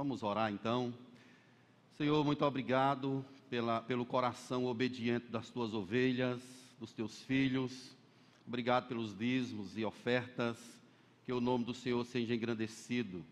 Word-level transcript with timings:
Vamos 0.00 0.22
orar 0.22 0.50
então. 0.50 0.94
Senhor, 1.98 2.24
muito 2.24 2.42
obrigado 2.42 3.22
pela, 3.50 3.82
pelo 3.82 4.06
coração 4.06 4.64
obediente 4.64 5.26
das 5.26 5.50
tuas 5.50 5.74
ovelhas, 5.74 6.40
dos 6.80 6.90
teus 6.90 7.20
filhos. 7.20 7.94
Obrigado 8.48 8.88
pelos 8.88 9.14
dízimos 9.14 9.76
e 9.76 9.84
ofertas. 9.84 10.56
Que 11.26 11.34
o 11.34 11.38
nome 11.38 11.66
do 11.66 11.74
Senhor 11.74 12.02
seja 12.06 12.34
engrandecido. 12.34 13.22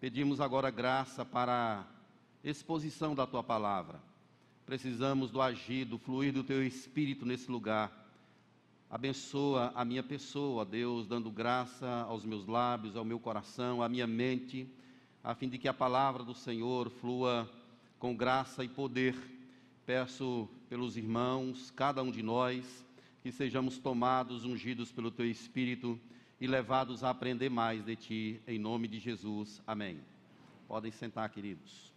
Pedimos 0.00 0.40
agora 0.40 0.68
graça 0.68 1.24
para 1.24 1.86
a 2.44 2.48
exposição 2.48 3.14
da 3.14 3.24
tua 3.24 3.44
palavra. 3.44 4.00
Precisamos 4.66 5.30
do 5.30 5.40
agir, 5.40 5.84
do 5.84 5.96
fluir 5.96 6.32
do 6.32 6.42
teu 6.42 6.66
espírito 6.66 7.24
nesse 7.24 7.48
lugar. 7.48 8.10
Abençoa 8.90 9.70
a 9.76 9.84
minha 9.84 10.02
pessoa, 10.02 10.64
Deus, 10.64 11.06
dando 11.06 11.30
graça 11.30 11.88
aos 12.08 12.24
meus 12.24 12.48
lábios, 12.48 12.96
ao 12.96 13.04
meu 13.04 13.20
coração, 13.20 13.80
à 13.80 13.88
minha 13.88 14.08
mente, 14.08 14.68
a 15.22 15.34
fim 15.34 15.48
de 15.48 15.58
que 15.58 15.68
a 15.68 15.74
palavra 15.74 16.24
do 16.24 16.34
Senhor 16.34 16.88
flua 16.88 17.48
com 17.98 18.16
graça 18.16 18.64
e 18.64 18.68
poder. 18.68 19.14
Peço 19.84 20.48
pelos 20.68 20.96
irmãos, 20.96 21.70
cada 21.70 22.02
um 22.02 22.10
de 22.10 22.22
nós, 22.22 22.84
que 23.22 23.30
sejamos 23.30 23.76
tomados, 23.78 24.44
ungidos 24.44 24.90
pelo 24.90 25.10
teu 25.10 25.26
Espírito 25.28 26.00
e 26.40 26.46
levados 26.46 27.04
a 27.04 27.10
aprender 27.10 27.50
mais 27.50 27.84
de 27.84 27.96
ti, 27.96 28.40
em 28.46 28.58
nome 28.58 28.88
de 28.88 28.98
Jesus. 28.98 29.60
Amém. 29.66 30.00
Podem 30.66 30.90
sentar, 30.90 31.28
queridos. 31.28 31.90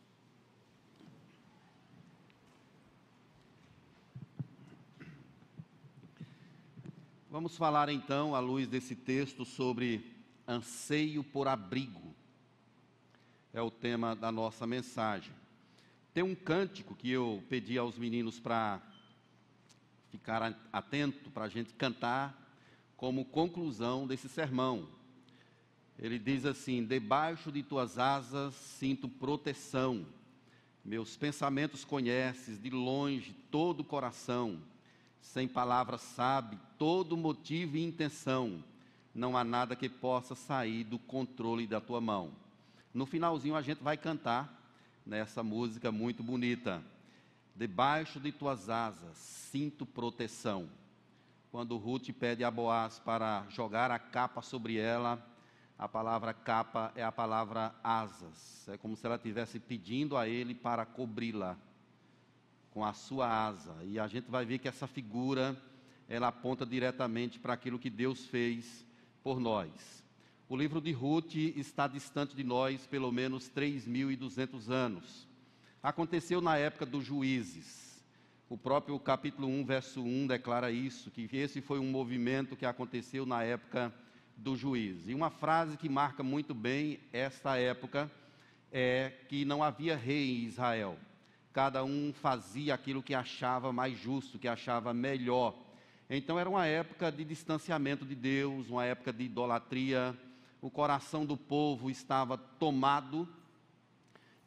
Vamos 7.32 7.56
falar 7.56 7.90
então, 7.90 8.36
à 8.36 8.40
luz 8.40 8.68
desse 8.68 8.96
texto, 8.96 9.46
sobre 9.46 10.06
anseio 10.48 11.24
por 11.24 11.48
abrigo. 11.48 12.03
É 13.54 13.62
o 13.62 13.70
tema 13.70 14.16
da 14.16 14.32
nossa 14.32 14.66
mensagem. 14.66 15.32
Tem 16.14 16.24
um 16.24 16.34
cântico 16.34 16.96
que 16.96 17.10
eu 17.10 17.44
pedi 17.48 17.78
aos 17.78 17.98
meninos 17.98 18.40
para 18.40 18.82
ficar 20.10 20.58
atento, 20.72 21.30
para 21.30 21.46
a 21.46 21.50
gente 21.50 21.74
cantar 21.74 22.36
como 22.98 23.26
conclusão 23.26 24.08
desse 24.08 24.28
sermão. 24.28 24.88
Ele 25.98 26.18
diz 26.18 26.46
assim: 26.46 26.84
Debaixo 26.84 27.52
de 27.52 27.62
tuas 27.62 28.00
asas 28.00 28.56
sinto 28.56 29.08
proteção, 29.08 30.06
meus 30.84 31.16
pensamentos 31.16 31.86
conheces, 31.86 32.60
de 32.60 32.70
longe 32.70 33.34
todo 33.52 33.82
o 33.82 33.86
coração 33.86 34.60
sem 35.24 35.48
palavras 35.48 36.02
sabe 36.02 36.60
todo 36.78 37.18
motivo 37.18 37.78
e 37.78 37.84
intenção. 37.84 38.64
Não 39.16 39.38
há 39.38 39.44
nada 39.44 39.76
que 39.76 39.88
possa 39.88 40.36
sair 40.36 40.84
do 40.84 41.00
controle 41.00 41.66
da 41.66 41.80
tua 41.80 42.02
mão. 42.02 42.32
No 42.94 43.06
finalzinho 43.08 43.56
a 43.56 43.62
gente 43.62 43.82
vai 43.82 43.98
cantar 43.98 44.62
nessa 45.06 45.42
música 45.42 45.92
muito 45.92 46.22
bonita. 46.22 46.84
Debaixo 47.56 48.20
de 48.20 48.32
tuas 48.32 48.70
asas 48.70 49.18
sinto 49.18 49.86
proteção. 49.86 50.70
Quando 51.52 51.78
Ruth 51.78 52.10
pede 52.12 52.44
a 52.44 52.52
Boaz 52.52 53.00
para 53.00 53.46
jogar 53.50 53.90
a 53.90 53.98
capa 53.98 54.42
sobre 54.42 54.78
ela, 54.78 55.24
a 55.78 55.88
palavra 55.88 56.34
capa 56.34 56.92
é 56.96 57.04
a 57.04 57.12
palavra 57.12 57.74
asas. 57.84 58.68
É 58.70 58.78
como 58.78 58.96
se 58.96 59.06
ela 59.06 59.16
estivesse 59.16 59.60
pedindo 59.60 60.16
a 60.16 60.28
ele 60.28 60.54
para 60.54 60.86
cobri-la 60.86 61.58
com 62.72 62.86
a 62.86 62.94
sua 62.94 63.28
asa. 63.48 63.76
E 63.84 64.00
a 64.00 64.08
gente 64.08 64.30
vai 64.30 64.46
ver 64.46 64.60
que 64.60 64.68
essa 64.68 64.88
figura 64.88 65.60
ela 66.08 66.28
aponta 66.28 66.66
diretamente 66.66 67.40
para 67.40 67.54
aquilo 67.54 67.80
que 67.80 67.90
Deus 67.90 68.26
fez 68.26 68.86
por 69.24 69.40
nós. 69.40 70.03
O 70.50 70.56
livro 70.56 70.82
de 70.82 70.92
Ruth 70.92 71.36
está 71.36 71.88
distante 71.88 72.36
de 72.36 72.44
nós 72.44 72.86
pelo 72.86 73.12
menos 73.12 73.50
3.200 73.50 74.70
anos. 74.70 75.28
Aconteceu 75.82 76.42
na 76.42 76.58
época 76.58 76.86
dos 76.86 77.04
juízes. 77.04 78.04
O 78.50 78.58
próprio 78.58 79.00
capítulo 79.00 79.48
1, 79.48 79.66
verso 79.66 80.04
1 80.04 80.28
declara 80.28 80.72
isso, 80.72 81.10
que 81.10 81.28
esse 81.36 81.62
foi 81.62 81.80
um 81.80 81.90
movimento 81.90 82.56
que 82.56 82.66
aconteceu 82.66 83.26
na 83.26 83.44
época 83.44 83.94
do 84.38 84.56
juiz. 84.56 85.08
E 85.08 85.14
uma 85.14 85.30
frase 85.30 85.78
que 85.78 85.90
marca 85.90 86.22
muito 86.22 86.54
bem 86.54 87.00
esta 87.12 87.58
época 87.58 88.12
é 88.72 89.12
que 89.28 89.46
não 89.46 89.64
havia 89.64 89.96
rei 89.96 90.30
em 90.30 90.46
Israel 90.46 90.98
cada 91.54 91.84
um 91.84 92.12
fazia 92.12 92.74
aquilo 92.74 93.04
que 93.04 93.14
achava 93.14 93.72
mais 93.72 93.96
justo, 93.98 94.40
que 94.40 94.48
achava 94.48 94.92
melhor. 94.92 95.54
Então 96.10 96.40
era 96.40 96.50
uma 96.50 96.66
época 96.66 97.12
de 97.12 97.24
distanciamento 97.24 98.04
de 98.04 98.16
Deus, 98.16 98.70
uma 98.70 98.84
época 98.84 99.14
de 99.14 99.26
idolatria. 99.26 100.18
O 100.64 100.70
coração 100.70 101.26
do 101.26 101.36
povo 101.36 101.90
estava 101.90 102.38
tomado 102.38 103.28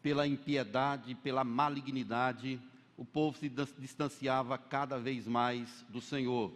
pela 0.02 0.26
impiedade, 0.26 1.14
pela 1.14 1.44
malignidade. 1.44 2.58
O 2.96 3.04
povo 3.04 3.36
se 3.36 3.52
distanciava 3.78 4.56
cada 4.56 4.98
vez 4.98 5.26
mais 5.26 5.84
do 5.90 6.00
Senhor. 6.00 6.50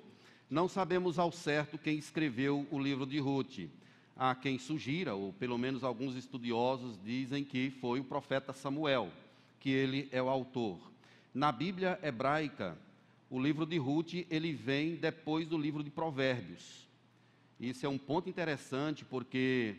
Não 0.49 0.67
sabemos 0.67 1.19
ao 1.19 1.31
certo 1.31 1.77
quem 1.77 1.99
escreveu 1.99 2.67
o 2.71 2.79
livro 2.79 3.05
de 3.05 3.19
Ruth. 3.19 3.69
Há 4.17 4.35
quem 4.35 4.59
sugira, 4.59 5.15
ou 5.15 5.31
pelo 5.35 5.59
menos 5.59 5.85
alguns 5.85 6.17
estudiosos 6.17 6.99
dizem 7.05 7.45
que 7.45 7.69
foi 7.83 8.01
o 8.01 8.05
profeta 8.05 8.55
Samuel 8.55 9.13
que 9.61 9.69
ele 9.69 10.09
é 10.11 10.23
o 10.23 10.31
autor. 10.31 10.79
Na 11.35 11.53
Bíblia 11.53 12.01
hebraica, 12.03 12.79
o 13.29 13.39
livro 13.39 13.67
de 13.67 13.77
Ruth, 13.77 14.25
ele 14.31 14.55
vem 14.55 14.97
depois 14.97 15.47
do 15.47 15.59
livro 15.59 15.85
de 15.85 15.91
Provérbios. 15.91 16.89
Isso 17.61 17.85
é 17.85 17.89
um 17.91 17.99
ponto 17.99 18.27
interessante 18.27 19.05
porque 19.05 19.77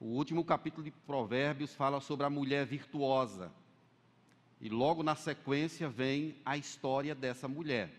o 0.00 0.06
último 0.06 0.42
capítulo 0.42 0.82
de 0.82 0.90
Provérbios 0.90 1.74
fala 1.74 2.00
sobre 2.00 2.24
a 2.24 2.30
mulher 2.30 2.64
virtuosa. 2.64 3.52
E 4.58 4.70
logo 4.70 5.02
na 5.02 5.14
sequência 5.14 5.86
vem 5.86 6.34
a 6.46 6.56
história 6.56 7.14
dessa 7.14 7.46
mulher, 7.46 7.90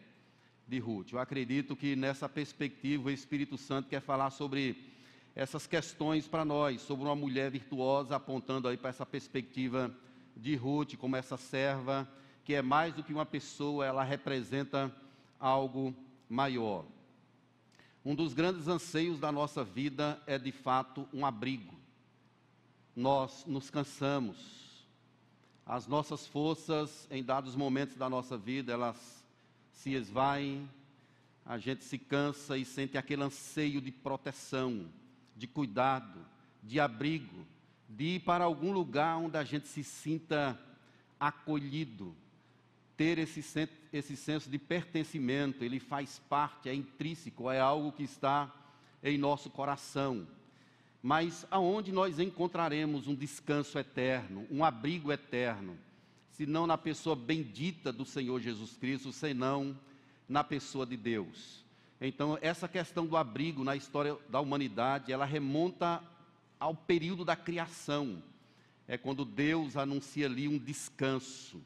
de 0.68 0.80
Ruth. 0.80 1.12
Eu 1.12 1.20
acredito 1.20 1.76
que 1.76 1.96
nessa 1.96 2.28
perspectiva 2.28 3.10
o 3.10 3.12
Espírito 3.12 3.60
Santo 3.60 3.90
quer 3.90 4.02
falar 4.02 4.32
sobre 4.32 4.76
essas 5.36 5.68
questões 5.68 6.28
para 6.28 6.44
nós, 6.44 6.82
sobre 6.82 7.06
uma 7.06 7.16
mulher 7.16 7.52
virtuosa, 7.52 8.16
apontando 8.16 8.68
aí 8.68 8.76
para 8.76 8.90
essa 8.90 9.06
perspectiva 9.06 9.96
de 10.36 10.56
Ruth 10.56 10.96
como 10.96 11.16
essa 11.16 11.38
serva, 11.38 12.10
que 12.44 12.56
é 12.56 12.62
mais 12.64 12.92
do 12.96 13.04
que 13.04 13.14
uma 13.14 13.26
pessoa, 13.28 13.86
ela 13.86 14.04
representa 14.04 14.92
algo 15.40 15.94
maior. 16.28 16.84
Um 18.04 18.16
dos 18.16 18.34
grandes 18.34 18.68
anseios 18.68 19.20
da 19.20 19.32
nossa 19.32 19.64
vida 19.64 20.20
é 20.26 20.40
de 20.40 20.52
fato 20.52 21.08
um 21.14 21.24
abrigo. 21.24 21.76
Nós 22.96 23.46
nos 23.46 23.70
cansamos, 23.70 24.88
as 25.66 25.86
nossas 25.86 26.26
forças 26.26 27.08
em 27.12 27.24
dados 27.24 27.56
momentos 27.56 27.96
da 27.96 28.10
nossa 28.10 28.36
vida, 28.36 28.74
elas 28.74 29.24
se 29.72 29.94
esvaem, 29.94 30.68
a 31.46 31.60
gente 31.60 31.84
se 31.84 32.00
cansa 32.00 32.58
e 32.58 32.66
sente 32.66 32.98
aquele 32.98 33.22
anseio 33.22 33.80
de 33.80 33.92
proteção, 33.92 34.88
de 35.36 35.46
cuidado, 35.46 36.26
de 36.64 36.80
abrigo, 36.80 37.46
de 37.88 38.16
ir 38.16 38.20
para 38.22 38.44
algum 38.46 38.72
lugar 38.72 39.18
onde 39.18 39.38
a 39.38 39.44
gente 39.44 39.68
se 39.68 39.84
sinta 39.84 40.60
acolhido, 41.20 42.16
ter 43.02 43.18
esse, 43.18 43.44
esse 43.92 44.16
senso 44.16 44.48
de 44.48 44.60
pertencimento, 44.60 45.64
ele 45.64 45.80
faz 45.80 46.22
parte, 46.30 46.70
é 46.70 46.76
intrínseco, 46.76 47.50
é 47.50 47.60
algo 47.60 47.92
que 47.92 48.04
está 48.04 48.54
em 49.04 49.18
nosso 49.18 49.50
coração. 49.50 50.28
Mas 51.02 51.44
aonde 51.50 51.92
nós 51.92 52.20
encontraremos 52.20 53.08
um 53.08 53.16
descanso 53.16 53.80
eterno, 53.80 54.46
um 54.52 54.64
abrigo 54.64 55.12
eterno, 55.12 55.76
se 56.30 56.46
não 56.46 56.68
na 56.68 56.78
pessoa 56.78 57.16
bendita 57.16 57.92
do 57.92 58.06
Senhor 58.06 58.40
Jesus 58.40 58.78
Cristo, 58.78 59.12
senão 59.12 59.76
na 60.30 60.44
pessoa 60.44 60.86
de 60.86 60.96
Deus. 60.96 61.66
Então, 62.00 62.38
essa 62.40 62.68
questão 62.68 63.08
do 63.08 63.18
abrigo 63.18 63.64
na 63.64 63.76
história 63.76 64.16
da 64.30 64.40
humanidade, 64.40 65.12
ela 65.12 65.26
remonta 65.26 66.04
ao 66.60 66.76
período 66.76 67.26
da 67.26 67.36
criação. 67.36 68.22
É 68.88 68.96
quando 68.96 69.26
Deus 69.26 69.76
anuncia 69.76 70.28
ali 70.28 70.48
um 70.48 70.60
descanso, 70.60 71.60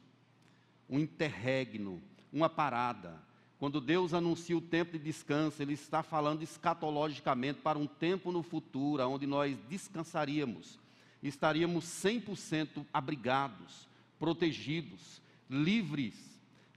um 0.89 0.99
interregno, 0.99 2.01
uma 2.31 2.49
parada. 2.49 3.21
Quando 3.57 3.79
Deus 3.79 4.13
anuncia 4.13 4.57
o 4.57 4.61
tempo 4.61 4.93
de 4.93 4.99
descanso, 4.99 5.61
Ele 5.61 5.73
está 5.73 6.03
falando 6.03 6.43
escatologicamente 6.43 7.61
para 7.61 7.79
um 7.79 7.87
tempo 7.87 8.31
no 8.31 8.43
futuro, 8.43 9.07
onde 9.07 9.25
nós 9.25 9.57
descansaríamos, 9.69 10.79
estaríamos 11.23 11.85
100% 11.85 12.85
abrigados, 12.93 13.87
protegidos, 14.19 15.21
livres 15.49 16.13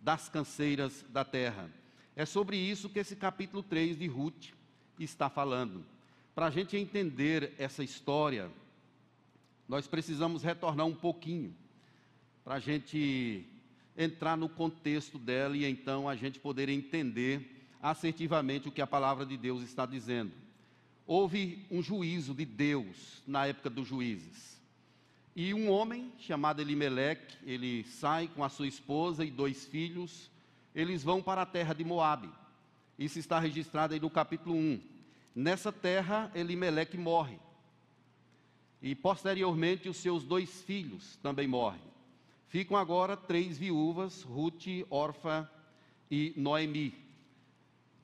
das 0.00 0.28
canseiras 0.28 1.04
da 1.10 1.24
terra. 1.24 1.70
É 2.14 2.24
sobre 2.24 2.56
isso 2.56 2.88
que 2.88 2.98
esse 2.98 3.16
capítulo 3.16 3.62
3 3.62 3.98
de 3.98 4.06
Ruth 4.06 4.52
está 4.98 5.28
falando. 5.28 5.84
Para 6.34 6.46
a 6.46 6.50
gente 6.50 6.76
entender 6.76 7.52
essa 7.58 7.82
história, 7.82 8.50
nós 9.68 9.86
precisamos 9.86 10.42
retornar 10.42 10.86
um 10.86 10.94
pouquinho, 10.94 11.54
para 12.44 12.54
a 12.54 12.60
gente 12.60 13.44
entrar 13.98 14.36
no 14.36 14.48
contexto 14.48 15.18
dela 15.18 15.56
e 15.56 15.64
então 15.64 16.08
a 16.08 16.14
gente 16.14 16.38
poder 16.38 16.68
entender 16.68 17.66
assertivamente 17.82 18.68
o 18.68 18.72
que 18.72 18.80
a 18.80 18.86
palavra 18.86 19.26
de 19.26 19.36
Deus 19.36 19.60
está 19.62 19.84
dizendo. 19.84 20.30
Houve 21.04 21.66
um 21.68 21.82
juízo 21.82 22.32
de 22.32 22.44
Deus 22.44 23.22
na 23.26 23.46
época 23.46 23.68
dos 23.68 23.88
juízes. 23.88 24.56
E 25.34 25.52
um 25.52 25.68
homem 25.68 26.12
chamado 26.18 26.60
Elimeleque, 26.60 27.36
ele 27.44 27.82
sai 27.84 28.28
com 28.28 28.44
a 28.44 28.48
sua 28.48 28.68
esposa 28.68 29.24
e 29.24 29.30
dois 29.30 29.66
filhos, 29.66 30.30
eles 30.74 31.02
vão 31.02 31.20
para 31.20 31.42
a 31.42 31.46
terra 31.46 31.74
de 31.74 31.82
Moabe. 31.82 32.30
Isso 32.96 33.18
está 33.18 33.38
registrado 33.40 33.94
aí 33.94 34.00
no 34.00 34.10
capítulo 34.10 34.54
1. 34.54 34.80
Nessa 35.34 35.72
terra, 35.72 36.30
Elimeleque 36.34 36.96
morre. 36.96 37.38
E 38.80 38.94
posteriormente 38.94 39.88
os 39.88 39.96
seus 39.96 40.24
dois 40.24 40.62
filhos 40.62 41.16
também 41.22 41.48
morrem. 41.48 41.88
Ficam 42.48 42.78
agora 42.78 43.14
três 43.14 43.58
viúvas, 43.58 44.22
Ruth, 44.22 44.66
Orfa 44.88 45.50
e 46.10 46.32
Noemi. 46.34 46.94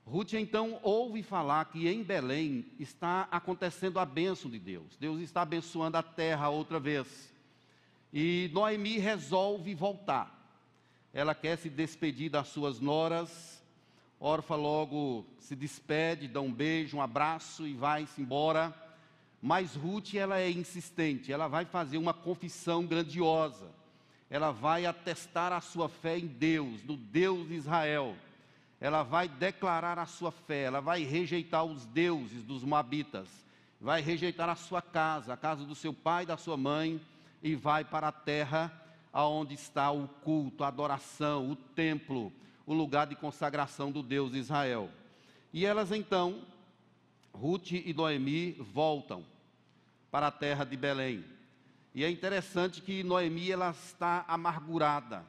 Ruth 0.06 0.34
então 0.34 0.78
ouve 0.82 1.22
falar 1.22 1.64
que 1.64 1.88
em 1.88 2.02
Belém 2.02 2.66
está 2.78 3.26
acontecendo 3.30 3.98
a 3.98 4.04
bênção 4.04 4.50
de 4.50 4.58
Deus. 4.58 4.98
Deus 4.98 5.20
está 5.20 5.40
abençoando 5.40 5.96
a 5.96 6.02
terra 6.02 6.50
outra 6.50 6.78
vez. 6.78 7.32
E 8.12 8.50
Noemi 8.52 8.98
resolve 8.98 9.74
voltar. 9.74 10.30
Ela 11.12 11.34
quer 11.34 11.56
se 11.56 11.70
despedir 11.70 12.30
das 12.30 12.48
suas 12.48 12.80
noras. 12.80 13.64
Orfa 14.20 14.54
logo 14.56 15.24
se 15.38 15.56
despede, 15.56 16.28
dá 16.28 16.42
um 16.42 16.52
beijo, 16.52 16.98
um 16.98 17.02
abraço 17.02 17.66
e 17.66 17.72
vai-se 17.72 18.20
embora. 18.20 18.74
Mas 19.40 19.74
Ruth, 19.74 20.14
ela 20.14 20.38
é 20.38 20.50
insistente, 20.50 21.32
ela 21.32 21.48
vai 21.48 21.64
fazer 21.64 21.96
uma 21.96 22.12
confissão 22.12 22.84
grandiosa. 22.84 23.83
Ela 24.30 24.50
vai 24.50 24.86
atestar 24.86 25.52
a 25.52 25.60
sua 25.60 25.88
fé 25.88 26.18
em 26.18 26.26
Deus, 26.26 26.82
no 26.84 26.96
Deus 26.96 27.48
de 27.48 27.54
Israel 27.54 28.16
ela 28.84 29.02
vai 29.02 29.26
declarar 29.26 29.98
a 29.98 30.04
sua 30.04 30.30
fé, 30.30 30.64
ela 30.64 30.78
vai 30.78 31.04
rejeitar 31.04 31.64
os 31.64 31.86
deuses 31.86 32.42
dos 32.42 32.62
Moabitas, 32.62 33.28
vai 33.80 34.02
rejeitar 34.02 34.46
a 34.50 34.54
sua 34.54 34.82
casa, 34.82 35.32
a 35.32 35.36
casa 35.38 35.64
do 35.64 35.74
seu 35.74 35.94
pai 35.94 36.24
e 36.24 36.26
da 36.26 36.36
sua 36.36 36.58
mãe, 36.58 37.00
e 37.42 37.54
vai 37.54 37.82
para 37.82 38.08
a 38.08 38.12
terra 38.12 38.70
aonde 39.10 39.54
está 39.54 39.90
o 39.90 40.06
culto, 40.06 40.64
a 40.64 40.68
adoração, 40.68 41.50
o 41.50 41.56
templo, 41.56 42.30
o 42.66 42.74
lugar 42.74 43.06
de 43.06 43.16
consagração 43.16 43.90
do 43.90 44.02
Deus 44.02 44.32
de 44.32 44.38
Israel. 44.38 44.90
E 45.50 45.64
elas 45.64 45.90
então, 45.90 46.42
Ruth 47.32 47.72
e 47.72 47.94
Noemi, 47.94 48.52
voltam 48.52 49.24
para 50.10 50.26
a 50.26 50.30
terra 50.30 50.64
de 50.64 50.76
Belém. 50.76 51.24
E 51.94 52.02
é 52.04 52.10
interessante 52.10 52.82
que 52.82 53.02
Noemi 53.02 53.50
ela 53.50 53.70
está 53.70 54.24
amargurada 54.26 55.24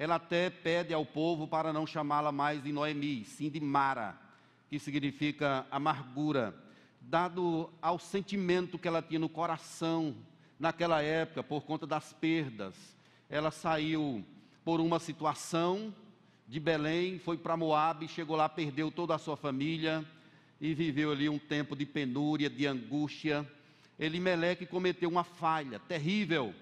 ela 0.00 0.14
até 0.14 0.48
pede 0.48 0.94
ao 0.94 1.04
povo 1.04 1.46
para 1.46 1.74
não 1.74 1.86
chamá-la 1.86 2.32
mais 2.32 2.62
de 2.62 2.72
Noemi, 2.72 3.22
sim 3.22 3.50
de 3.50 3.60
Mara, 3.60 4.18
que 4.66 4.78
significa 4.78 5.66
amargura, 5.70 6.54
dado 7.02 7.70
ao 7.82 7.98
sentimento 7.98 8.78
que 8.78 8.88
ela 8.88 9.02
tinha 9.02 9.20
no 9.20 9.28
coração 9.28 10.16
naquela 10.58 11.02
época, 11.02 11.42
por 11.42 11.64
conta 11.64 11.86
das 11.86 12.14
perdas. 12.14 12.74
Ela 13.28 13.50
saiu 13.50 14.24
por 14.64 14.80
uma 14.80 14.98
situação 14.98 15.94
de 16.48 16.58
Belém, 16.58 17.18
foi 17.18 17.36
para 17.36 17.54
Moabe, 17.54 18.08
chegou 18.08 18.36
lá, 18.36 18.48
perdeu 18.48 18.90
toda 18.90 19.14
a 19.14 19.18
sua 19.18 19.36
família 19.36 20.02
e 20.58 20.72
viveu 20.72 21.12
ali 21.12 21.28
um 21.28 21.38
tempo 21.38 21.76
de 21.76 21.84
penúria, 21.84 22.48
de 22.48 22.66
angústia. 22.66 23.46
Elimeleque 24.00 24.64
cometeu 24.64 25.10
uma 25.10 25.22
falha 25.22 25.78
terrível. 25.78 26.54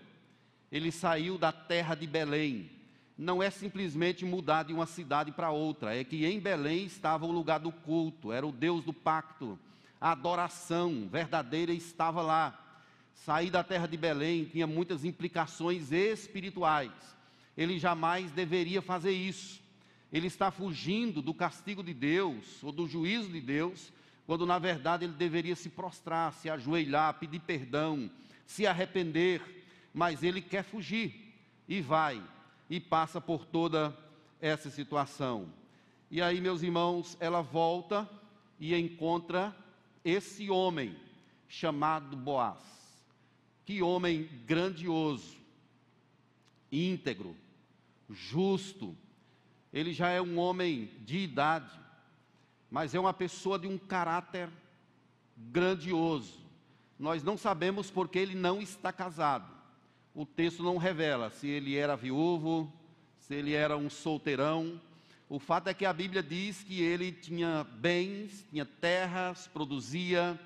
Ele 0.73 0.91
saiu 0.91 1.39
da 1.39 1.53
terra 1.53 1.95
de 1.95 2.07
Belém, 2.07 2.69
não 3.17 3.43
é 3.43 3.49
simplesmente 3.49 4.25
mudar 4.25 4.65
de 4.65 4.73
uma 4.73 4.87
cidade 4.87 5.33
para 5.33 5.51
outra, 5.51 5.97
é 5.97 6.05
que 6.05 6.27
em 6.27 6.39
Belém 6.39 6.85
estava 6.85 7.25
o 7.25 7.33
lugar 7.33 7.59
do 7.61 7.73
culto, 7.73 8.33
era 8.33 8.47
o 8.47 8.53
Deus 8.53 8.85
do 8.85 8.93
pacto, 8.93 9.59
a 10.01 10.13
adoração 10.13 11.09
verdadeira 11.11 11.73
estava 11.73 12.21
lá. 12.23 12.65
Sair 13.15 13.51
da 13.51 13.65
terra 13.65 13.87
de 13.87 13.97
Belém 13.97 14.45
tinha 14.45 14.67
muitas 14.67 15.05
implicações 15.05 15.91
espirituais. 15.91 16.93
Ele 17.57 17.79
jamais 17.79 18.31
deveria 18.31 18.81
fazer 18.81 19.11
isso. 19.11 19.61
Ele 20.13 20.29
está 20.29 20.51
fugindo 20.51 21.21
do 21.21 21.35
castigo 21.35 21.83
de 21.83 21.93
Deus 21.93 22.63
ou 22.63 22.71
do 22.71 22.87
juízo 22.87 23.31
de 23.31 23.41
Deus, 23.41 23.93
quando 24.29 24.45
na 24.45 24.59
verdade 24.59 25.07
ele 25.07 25.15
deveria 25.15 25.57
se 25.57 25.71
prostrar, 25.71 26.35
se 26.35 26.51
ajoelhar, 26.51 27.15
pedir 27.15 27.41
perdão, 27.41 28.11
se 28.45 28.67
arrepender, 28.67 29.65
mas 29.95 30.23
ele 30.23 30.43
quer 30.43 30.63
fugir 30.63 31.35
e 31.67 31.81
vai 31.81 32.23
e 32.69 32.79
passa 32.79 33.23
por 33.23 33.47
toda 33.47 33.97
essa 34.39 34.69
situação. 34.69 35.51
E 36.11 36.21
aí, 36.21 36.43
meus 36.43 36.63
irmãos, 36.63 37.17
ela 37.21 37.41
volta 37.41 38.07
e 38.61 38.75
encontra 38.75 39.57
esse 40.05 40.51
homem 40.51 40.95
chamado 41.49 42.15
Boaz. 42.15 42.63
Que 43.65 43.81
homem 43.81 44.29
grandioso, 44.45 45.39
íntegro, 46.71 47.35
justo. 48.11 48.95
Ele 49.73 49.95
já 49.95 50.11
é 50.11 50.21
um 50.21 50.39
homem 50.39 50.91
de 51.01 51.17
idade, 51.17 51.88
mas 52.71 52.95
é 52.95 53.01
uma 53.01 53.15
pessoa 53.15 53.59
de 53.59 53.67
um 53.67 53.79
caráter 53.79 54.49
grandioso. 55.37 56.39
Nós 56.99 57.23
não 57.23 57.39
sabemos 57.39 57.91
porque 57.91 58.19
ele 58.19 58.35
não 58.35 58.61
está 58.61 58.93
casado 58.93 59.59
o 60.19 60.27
texto 60.27 60.65
não 60.65 60.79
revela 60.79 61.31
se 61.31 61.47
ele 61.47 61.77
era 61.77 61.95
viúvo, 61.95 62.73
se 63.21 63.37
ele 63.37 63.53
era 63.55 63.77
um 63.77 63.89
solteirão. 63.89 64.81
O 65.29 65.39
fato 65.39 65.69
é 65.69 65.75
que 65.75 65.87
a 65.87 65.93
Bíblia 65.93 66.25
diz 66.25 66.61
que 66.65 66.83
ele 66.83 67.13
tinha 67.13 67.63
bens, 67.63 68.45
tinha 68.51 68.65
terras, 68.65 69.47
produzia, 69.47 70.37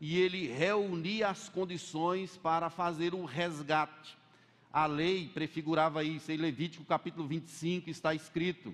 e 0.00 0.16
ele 0.16 0.46
reunia 0.46 1.28
as 1.28 1.48
condições 1.48 2.36
para 2.36 2.70
fazer 2.70 3.14
o 3.14 3.24
resgate. 3.24 4.16
A 4.72 4.86
lei 4.86 5.28
prefigurava 5.34 6.04
isso, 6.04 6.30
em 6.30 6.36
Levítico 6.36 6.84
capítulo 6.84 7.26
25 7.26 7.90
está 7.90 8.14
escrito 8.14 8.72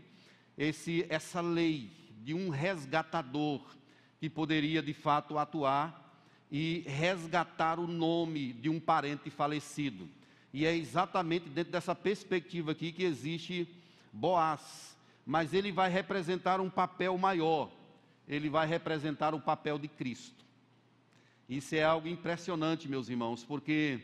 esse, 0.58 1.06
essa 1.08 1.40
lei 1.40 1.90
de 2.22 2.34
um 2.34 2.48
resgatador 2.48 3.60
que 4.20 4.30
poderia 4.30 4.82
de 4.82 4.94
fato 4.94 5.38
atuar 5.38 6.00
e 6.50 6.84
resgatar 6.86 7.78
o 7.78 7.86
nome 7.86 8.52
de 8.52 8.69
um 8.69 8.78
parente 8.78 9.30
falecido. 9.30 10.08
E 10.52 10.66
é 10.66 10.76
exatamente 10.76 11.48
dentro 11.48 11.72
dessa 11.72 11.94
perspectiva 11.94 12.72
aqui 12.72 12.92
que 12.92 13.04
existe 13.04 13.66
Boaz. 14.12 14.96
Mas 15.24 15.54
ele 15.54 15.72
vai 15.72 15.90
representar 15.90 16.60
um 16.60 16.69
papel 16.69 17.16
maior. 17.16 17.70
Ele 18.28 18.50
vai 18.50 18.66
representar 18.66 19.34
o 19.34 19.40
papel 19.40 19.78
de 19.78 19.88
Cristo. 19.88 20.44
Isso 21.48 21.74
é 21.74 21.82
algo 21.82 22.06
impressionante, 22.06 22.88
meus 22.88 23.08
irmãos, 23.08 23.44
porque 23.44 24.00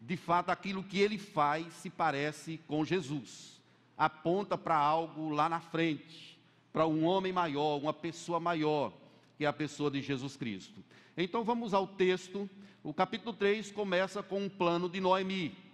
de 0.00 0.16
fato 0.16 0.50
aquilo 0.50 0.82
que 0.82 0.98
ele 0.98 1.18
faz 1.18 1.72
se 1.74 1.90
parece 1.90 2.58
com 2.66 2.84
Jesus. 2.84 3.60
Aponta 3.96 4.56
para 4.56 4.76
algo 4.76 5.30
lá 5.30 5.48
na 5.48 5.60
frente, 5.60 6.29
para 6.72 6.86
um 6.86 7.04
homem 7.04 7.32
maior, 7.32 7.78
uma 7.78 7.92
pessoa 7.92 8.38
maior, 8.38 8.92
que 9.36 9.44
é 9.44 9.48
a 9.48 9.52
pessoa 9.52 9.90
de 9.90 10.00
Jesus 10.00 10.36
Cristo. 10.36 10.82
Então 11.16 11.44
vamos 11.44 11.74
ao 11.74 11.86
texto. 11.86 12.48
O 12.82 12.94
capítulo 12.94 13.32
3 13.32 13.72
começa 13.72 14.22
com 14.22 14.44
um 14.44 14.48
plano 14.48 14.88
de 14.88 15.00
Noemi 15.00 15.70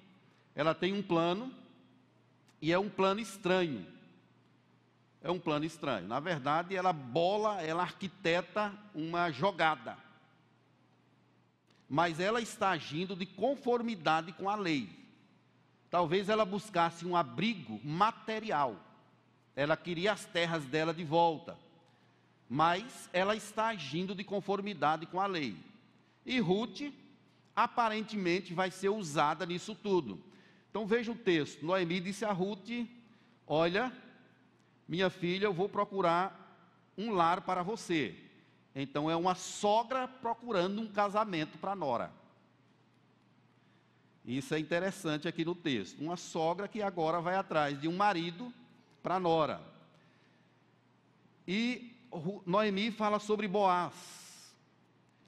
ela 0.57 0.75
tem 0.75 0.95
um 0.95 1.03
plano 1.03 1.53
e 2.63 2.73
é 2.73 2.79
um 2.79 2.89
plano 2.89 3.21
estranho. 3.21 3.87
É 5.21 5.31
um 5.31 5.39
plano 5.39 5.67
estranho. 5.67 6.09
Na 6.09 6.19
verdade, 6.19 6.75
ela 6.75 6.95
bola, 6.95 7.61
ela 7.61 7.83
arquiteta 7.83 8.73
uma 8.95 9.31
jogada. 9.31 9.99
Mas 11.87 12.19
ela 12.19 12.41
está 12.41 12.71
agindo 12.71 13.15
de 13.15 13.27
conformidade 13.27 14.33
com 14.33 14.49
a 14.49 14.57
lei. 14.57 14.89
Talvez 15.91 16.31
ela 16.31 16.45
buscasse 16.47 17.05
um 17.05 17.15
abrigo 17.15 17.79
material. 17.85 18.81
Ela 19.57 19.77
queria 19.77 20.13
as 20.13 20.27
terras 20.27 20.67
dela 20.67 20.93
de 20.93 21.03
volta. 21.03 21.59
Mas 22.49 23.09
ela 23.13 23.35
está 23.35 23.69
agindo 23.69 24.15
de 24.15 24.23
conformidade 24.23 25.07
com 25.07 25.19
a 25.19 25.27
lei. 25.27 25.57
E 26.25 26.39
Ruth, 26.39 26.93
aparentemente, 27.57 28.53
vai 28.53 28.71
ser 28.71 28.91
usada 28.91 29.47
nisso 29.47 29.75
tudo. 29.75 30.23
Então 30.71 30.87
veja 30.87 31.11
o 31.11 31.17
texto: 31.17 31.65
Noemi 31.65 31.99
disse 31.99 32.25
a 32.25 32.33
Ruth: 32.33 32.69
Olha, 33.47 33.91
minha 34.87 35.09
filha, 35.09 35.47
eu 35.47 35.55
vou 35.55 35.69
procurar 35.69 36.63
um 36.97 37.13
lar 37.13 37.41
para 37.41 37.63
você. 37.63 38.15
Então 38.75 39.11
é 39.11 39.17
uma 39.17 39.35
sogra 39.35 40.07
procurando 40.07 40.81
um 40.83 40.87
casamento 40.87 41.57
para 41.59 41.75
nora. 41.75 42.13
Isso 44.25 44.55
é 44.55 44.59
interessante 44.59 45.27
aqui 45.27 45.45
no 45.45 45.55
texto. 45.55 46.01
Uma 46.01 46.17
sogra 46.17 46.69
que 46.69 46.83
agora 46.83 47.21
vai 47.21 47.37
atrás 47.37 47.81
de 47.81 47.89
um 47.89 47.97
marido 47.97 48.53
para 49.07 49.21
nora. 49.21 49.61
E 51.47 51.95
Noemi 52.45 52.91
fala 52.91 53.21
sobre 53.21 53.47
Boaz. 53.47 53.95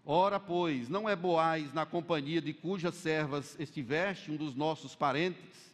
Ora, 0.04 0.40
pois, 0.40 0.88
não 0.88 1.08
é 1.08 1.14
Boaz 1.14 1.72
na 1.72 1.86
companhia 1.86 2.42
de 2.42 2.52
cujas 2.52 2.96
servas 2.96 3.54
estiveste, 3.56 4.32
um 4.32 4.36
dos 4.36 4.56
nossos 4.56 4.96
parentes? 4.96 5.72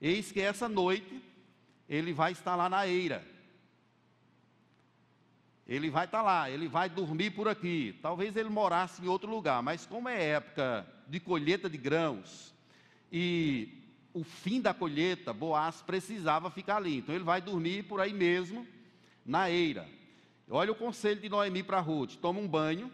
Eis 0.00 0.32
que 0.32 0.40
essa 0.40 0.70
noite 0.70 1.22
ele 1.86 2.14
vai 2.14 2.32
estar 2.32 2.56
lá 2.56 2.66
na 2.66 2.88
eira. 2.88 3.22
Ele 5.68 5.90
vai 5.90 6.06
estar 6.06 6.22
lá, 6.22 6.48
ele 6.48 6.66
vai 6.66 6.88
dormir 6.88 7.32
por 7.32 7.46
aqui. 7.46 7.98
Talvez 8.00 8.36
ele 8.36 8.48
morasse 8.48 9.04
em 9.04 9.06
outro 9.06 9.30
lugar, 9.30 9.62
mas 9.62 9.84
como 9.84 10.08
é 10.08 10.28
época 10.28 10.86
de 11.06 11.20
colheita 11.20 11.68
de 11.68 11.76
grãos, 11.76 12.54
e 13.12 13.83
o 14.14 14.22
fim 14.22 14.60
da 14.60 14.72
colheita, 14.72 15.32
Boaz 15.32 15.82
precisava 15.82 16.48
ficar 16.48 16.76
ali. 16.76 16.98
Então 16.98 17.14
ele 17.14 17.24
vai 17.24 17.42
dormir 17.42 17.82
por 17.82 18.00
aí 18.00 18.12
mesmo, 18.12 18.64
na 19.26 19.50
eira. 19.50 19.88
Olha 20.48 20.70
o 20.70 20.76
conselho 20.76 21.20
de 21.20 21.28
Noemi 21.28 21.64
para 21.64 21.80
Ruth: 21.80 22.14
toma 22.16 22.38
um 22.38 22.46
banho, 22.46 22.90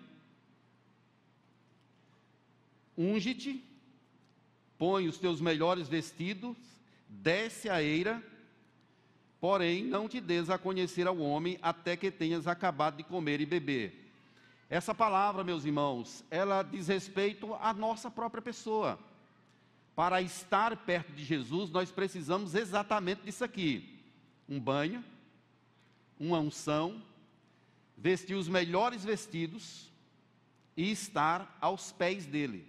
unge-te, 2.96 3.62
põe 4.78 5.06
os 5.06 5.18
teus 5.18 5.42
melhores 5.42 5.88
vestidos, 5.88 6.56
desce 7.06 7.68
a 7.68 7.82
eira, 7.82 8.24
porém 9.38 9.84
não 9.84 10.08
te 10.08 10.20
des 10.20 10.48
a 10.48 10.56
conhecer 10.56 11.06
ao 11.06 11.18
homem 11.18 11.58
até 11.60 11.98
que 11.98 12.10
tenhas 12.10 12.46
acabado 12.46 12.96
de 12.96 13.04
comer 13.04 13.42
e 13.42 13.46
beber. 13.46 14.10
Essa 14.70 14.94
palavra, 14.94 15.44
meus 15.44 15.64
irmãos, 15.66 16.24
ela 16.30 16.62
diz 16.62 16.86
respeito 16.86 17.52
à 17.54 17.74
nossa 17.74 18.10
própria 18.10 18.40
pessoa. 18.40 18.98
Para 20.00 20.22
estar 20.22 20.74
perto 20.78 21.12
de 21.12 21.22
Jesus, 21.22 21.68
nós 21.68 21.90
precisamos 21.90 22.54
exatamente 22.54 23.20
disso 23.20 23.44
aqui: 23.44 24.00
um 24.48 24.58
banho, 24.58 25.04
uma 26.18 26.38
unção, 26.38 27.02
vestir 27.98 28.34
os 28.34 28.48
melhores 28.48 29.04
vestidos 29.04 29.92
e 30.74 30.90
estar 30.90 31.54
aos 31.60 31.92
pés 31.92 32.24
dele. 32.24 32.66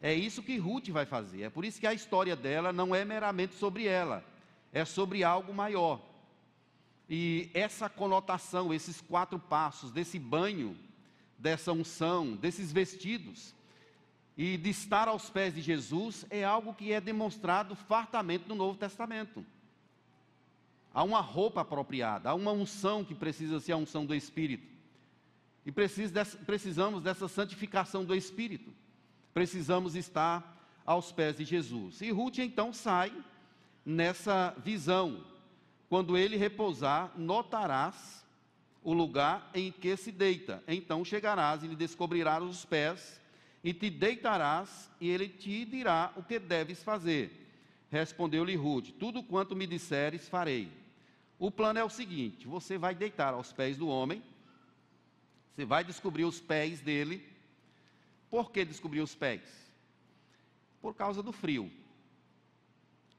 É 0.00 0.14
isso 0.14 0.40
que 0.40 0.56
Ruth 0.56 0.88
vai 0.90 1.04
fazer. 1.04 1.42
É 1.42 1.50
por 1.50 1.64
isso 1.64 1.80
que 1.80 1.86
a 1.88 1.92
história 1.92 2.36
dela 2.36 2.72
não 2.72 2.94
é 2.94 3.04
meramente 3.04 3.56
sobre 3.56 3.88
ela, 3.88 4.24
é 4.72 4.84
sobre 4.84 5.24
algo 5.24 5.52
maior. 5.52 6.00
E 7.10 7.50
essa 7.54 7.88
conotação, 7.88 8.72
esses 8.72 9.00
quatro 9.00 9.36
passos 9.36 9.90
desse 9.90 10.16
banho, 10.16 10.78
dessa 11.36 11.72
unção, 11.72 12.36
desses 12.36 12.70
vestidos 12.70 13.52
e 14.36 14.56
de 14.56 14.68
estar 14.70 15.08
aos 15.08 15.30
pés 15.30 15.54
de 15.54 15.62
Jesus 15.62 16.26
é 16.28 16.44
algo 16.44 16.74
que 16.74 16.92
é 16.92 17.00
demonstrado 17.00 17.74
fartamente 17.74 18.46
no 18.48 18.54
Novo 18.54 18.78
Testamento. 18.78 19.44
Há 20.92 21.02
uma 21.02 21.20
roupa 21.20 21.62
apropriada, 21.62 22.30
há 22.30 22.34
uma 22.34 22.52
unção 22.52 23.04
que 23.04 23.14
precisa 23.14 23.60
ser 23.60 23.72
a 23.72 23.76
unção 23.76 24.04
do 24.04 24.14
Espírito. 24.14 24.66
E 25.64 25.72
precisamos 25.72 27.02
dessa 27.02 27.28
santificação 27.28 28.04
do 28.04 28.14
Espírito. 28.14 28.72
Precisamos 29.34 29.94
estar 29.96 30.56
aos 30.84 31.10
pés 31.12 31.36
de 31.36 31.44
Jesus. 31.44 32.00
E 32.00 32.10
Ruth 32.10 32.38
então 32.38 32.72
sai 32.72 33.12
nessa 33.84 34.54
visão. 34.64 35.24
Quando 35.88 36.16
ele 36.16 36.36
repousar, 36.36 37.12
notarás 37.16 38.24
o 38.82 38.92
lugar 38.92 39.50
em 39.52 39.72
que 39.72 39.96
se 39.96 40.12
deita. 40.12 40.62
Então 40.68 41.04
chegarás 41.04 41.62
e 41.62 41.66
lhe 41.66 41.76
descobrirás 41.76 42.42
os 42.42 42.64
pés, 42.64 43.20
e 43.66 43.74
te 43.74 43.90
deitarás, 43.90 44.88
e 45.00 45.10
ele 45.10 45.28
te 45.28 45.64
dirá 45.64 46.12
o 46.14 46.22
que 46.22 46.38
deves 46.38 46.84
fazer. 46.84 47.32
Respondeu-lhe 47.90 48.54
Ruth: 48.54 48.92
Tudo 48.92 49.24
quanto 49.24 49.56
me 49.56 49.66
disseres, 49.66 50.28
farei. 50.28 50.70
O 51.36 51.50
plano 51.50 51.80
é 51.80 51.82
o 51.82 51.90
seguinte: 51.90 52.46
você 52.46 52.78
vai 52.78 52.94
deitar 52.94 53.34
aos 53.34 53.52
pés 53.52 53.76
do 53.76 53.88
homem, 53.88 54.22
você 55.52 55.64
vai 55.64 55.82
descobrir 55.82 56.24
os 56.24 56.40
pés 56.40 56.80
dele, 56.80 57.26
por 58.30 58.52
que 58.52 58.64
descobrir 58.64 59.00
os 59.00 59.16
pés? 59.16 59.42
Por 60.80 60.94
causa 60.94 61.20
do 61.20 61.32
frio. 61.32 61.68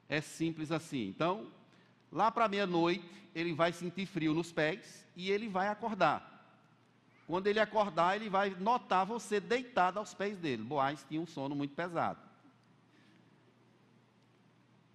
É 0.07 0.21
simples 0.21 0.71
assim. 0.71 1.09
Então, 1.09 1.51
lá 2.09 2.31
para 2.31 2.47
meia-noite, 2.47 3.03
ele 3.35 3.51
vai 3.51 3.73
sentir 3.73 4.05
frio 4.05 4.33
nos 4.33 4.53
pés 4.53 5.05
e 5.13 5.29
ele 5.29 5.49
vai 5.49 5.67
acordar. 5.67 6.36
Quando 7.27 7.47
ele 7.47 7.59
acordar, 7.59 8.15
ele 8.15 8.29
vai 8.29 8.51
notar 8.51 9.05
você 9.05 9.39
deitado 9.41 9.99
aos 9.99 10.13
pés 10.13 10.37
dele. 10.37 10.63
Boaz 10.63 11.05
tinha 11.07 11.19
um 11.19 11.27
sono 11.27 11.53
muito 11.53 11.75
pesado. 11.75 12.19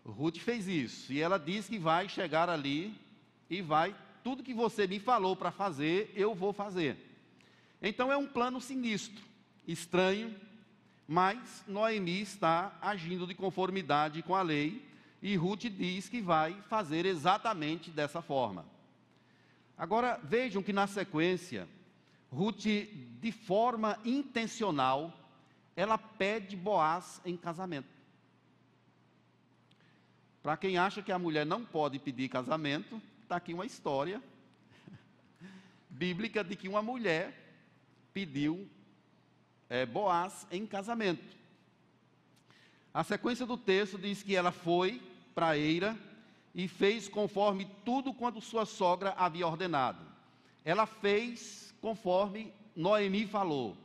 Ruth 0.05 0.39
fez 0.39 0.67
isso. 0.67 1.13
E 1.13 1.21
ela 1.21 1.39
diz 1.39 1.69
que 1.69 1.79
vai 1.79 2.09
chegar 2.09 2.49
ali 2.49 2.99
e 3.51 3.61
vai, 3.61 3.95
tudo 4.25 4.43
que 4.43 4.55
você 4.55 4.87
me 4.87 4.99
falou 4.99 5.37
para 5.37 5.51
fazer, 5.51 6.11
eu 6.17 6.35
vou 6.35 6.55
fazer. 6.55 6.97
Então 7.83 8.11
é 8.11 8.17
um 8.17 8.27
plano 8.27 8.61
sinistro 8.61 9.23
estranho, 9.69 10.35
mas 11.07 11.63
Noemi 11.69 12.23
está 12.23 12.77
agindo 12.81 13.27
de 13.27 13.35
conformidade 13.35 14.23
com 14.23 14.35
a 14.35 14.41
lei 14.43 14.89
e 15.21 15.37
Ruth 15.37 15.65
diz 15.65 16.09
que 16.09 16.21
vai 16.21 16.55
fazer 16.69 17.05
exatamente 17.05 17.91
dessa 17.91 18.23
forma. 18.23 18.65
Agora 19.77 20.19
vejam 20.25 20.63
que 20.63 20.73
na 20.73 20.87
sequência, 20.87 21.69
Ruth, 22.33 22.65
de 22.65 23.31
forma 23.31 23.99
intencional, 24.07 25.13
ela 25.77 25.99
pede 25.99 26.57
Boaz 26.57 27.21
em 27.27 27.37
casamento. 27.37 27.89
Para 30.43 30.57
quem 30.57 30.79
acha 30.79 31.03
que 31.03 31.13
a 31.13 31.19
mulher 31.19 31.45
não 31.45 31.63
pode 31.63 31.99
pedir 31.99 32.31
casamento, 32.31 33.01
está 33.23 33.37
aqui 33.37 33.53
uma 33.53 33.67
história 33.67 34.21
bíblica 35.91 36.43
de 36.43 36.57
que 36.57 36.69
uma 36.69 36.81
mulher 36.81 37.39
pediu 38.15 38.67
é, 39.69 39.85
Boaz 39.85 40.47
em 40.51 40.67
casamento. 40.67 41.37
A 42.95 43.05
sequência 43.05 43.45
do 43.45 43.59
texto 43.59 43.99
diz 43.99 44.23
que 44.23 44.35
ela 44.35 44.53
foi 44.53 45.03
para 45.35 45.57
eira 45.57 45.99
e 46.55 46.67
fez 46.67 47.09
conforme 47.09 47.67
tudo 47.85 48.13
quanto 48.13 48.41
sua 48.41 48.65
sogra 48.65 49.15
havia 49.19 49.47
ordenado. 49.47 50.05
Ela 50.65 50.87
fez 50.87 51.72
conforme 51.83 52.55
Noemi 52.75 53.27
falou, 53.27 53.77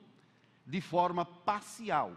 de 0.66 0.80
forma 0.80 1.26
parcial. 1.26 2.16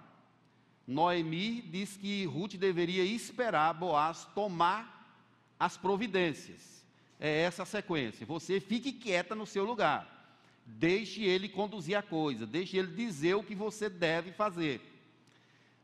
Noemi 0.87 1.63
diz 1.63 1.97
que 1.97 2.27
Ruth 2.27 2.55
deveria 2.55 3.03
esperar 3.03 3.73
Boaz 3.73 4.29
tomar 4.35 5.17
as 5.59 5.77
providências. 5.77 6.85
É 7.19 7.43
essa 7.43 7.63
a 7.63 7.67
sequência. 7.67 8.27
Você 8.27 8.61
fique 8.61 8.93
quieta 8.93 9.35
no 9.35 9.47
seu 9.47 9.65
lugar. 9.65 10.19
Deixe 10.67 11.25
ele 11.25 11.49
conduzir 11.49 11.97
a 11.97 12.03
coisa, 12.03 12.47
deixe 12.47 12.77
ele 12.77 12.95
dizer 12.95 13.35
o 13.35 13.43
que 13.43 13.55
você 13.55 13.89
deve 13.89 14.33
fazer. 14.33 14.81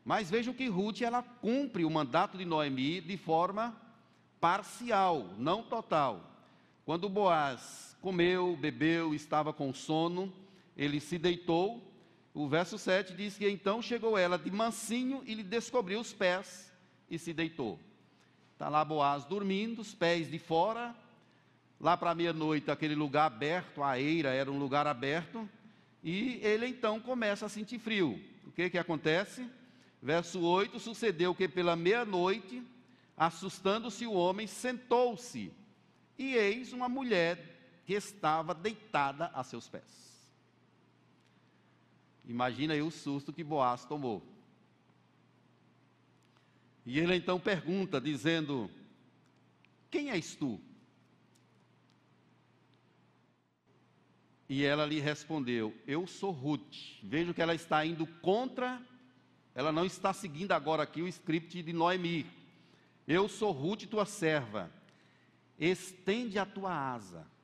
Mas 0.05 0.29
vejam 0.29 0.53
que 0.53 0.67
Ruth 0.67 1.01
ela 1.01 1.21
cumpre 1.21 1.83
o 1.83 1.89
mandato 1.89 2.37
de 2.37 2.45
Noemi 2.45 3.01
de 3.01 3.17
forma 3.17 3.75
parcial, 4.39 5.33
não 5.37 5.63
total. 5.63 6.21
Quando 6.85 7.09
Boaz 7.09 7.86
comeu, 8.01 8.55
bebeu, 8.55 9.13
estava 9.13 9.51
com 9.51 9.73
sono, 9.73 10.31
ele 10.75 10.99
se 10.99 11.17
deitou. 11.17 11.83
O 12.33 12.47
verso 12.47 12.77
7 12.77 13.13
diz 13.13 13.37
que 13.37 13.49
então 13.49 13.81
chegou 13.81 14.17
ela 14.17 14.37
de 14.37 14.51
mansinho 14.51 15.23
e 15.25 15.33
lhe 15.33 15.43
descobriu 15.43 15.99
os 15.99 16.13
pés 16.13 16.71
e 17.09 17.17
se 17.17 17.33
deitou. 17.33 17.79
Está 18.53 18.69
lá 18.69 18.83
Boaz 18.83 19.25
dormindo, 19.25 19.81
os 19.81 19.93
pés 19.93 20.29
de 20.29 20.39
fora, 20.39 20.95
Lá 21.79 21.95
para 21.95 22.15
meia-noite, 22.15 22.71
aquele 22.71 22.95
lugar 22.95 23.27
aberto, 23.27 23.83
a 23.83 23.99
eira 23.99 24.33
era 24.33 24.51
um 24.51 24.57
lugar 24.57 24.87
aberto, 24.87 25.47
e 26.03 26.39
ele 26.41 26.65
então 26.65 26.99
começa 26.99 27.45
a 27.45 27.49
sentir 27.49 27.77
frio. 27.77 28.19
O 28.47 28.51
que 28.51 28.67
que 28.71 28.79
acontece? 28.79 29.47
Verso 30.01 30.41
8: 30.41 30.79
Sucedeu 30.79 31.35
que 31.35 31.47
pela 31.47 31.75
meia-noite, 31.75 32.63
assustando-se 33.15 34.07
o 34.07 34.13
homem, 34.13 34.47
sentou-se, 34.47 35.51
e 36.17 36.33
eis 36.33 36.73
uma 36.73 36.89
mulher 36.89 37.56
que 37.87 37.93
estava 37.93 38.53
deitada 38.53 39.31
a 39.33 39.41
seus 39.45 39.69
pés. 39.69 40.27
Imagina 42.25 42.73
aí 42.73 42.81
o 42.81 42.91
susto 42.91 43.31
que 43.31 43.45
Boaz 43.45 43.85
tomou. 43.85 44.21
E 46.85 46.99
ele 46.99 47.15
então 47.15 47.39
pergunta, 47.39 48.01
dizendo: 48.01 48.69
Quem 49.89 50.11
és 50.11 50.35
tu? 50.35 50.59
E 54.49 54.65
ela 54.65 54.85
lhe 54.85 54.99
respondeu: 54.99 55.73
Eu 55.87 56.05
sou 56.05 56.31
Ruth. 56.31 56.99
Vejo 57.01 57.33
que 57.33 57.41
ela 57.41 57.55
está 57.55 57.85
indo 57.85 58.05
contra, 58.05 58.85
ela 59.55 59.71
não 59.71 59.85
está 59.85 60.11
seguindo 60.11 60.51
agora 60.51 60.83
aqui 60.83 61.01
o 61.01 61.07
script 61.07 61.63
de 61.63 61.71
Noemi. 61.71 62.29
Eu 63.07 63.29
sou 63.29 63.53
Ruth, 63.53 63.85
tua 63.85 64.05
serva. 64.05 64.69
Estende 65.57 66.37
a 66.37 66.45
tua 66.45 66.73
asa. 66.93 67.36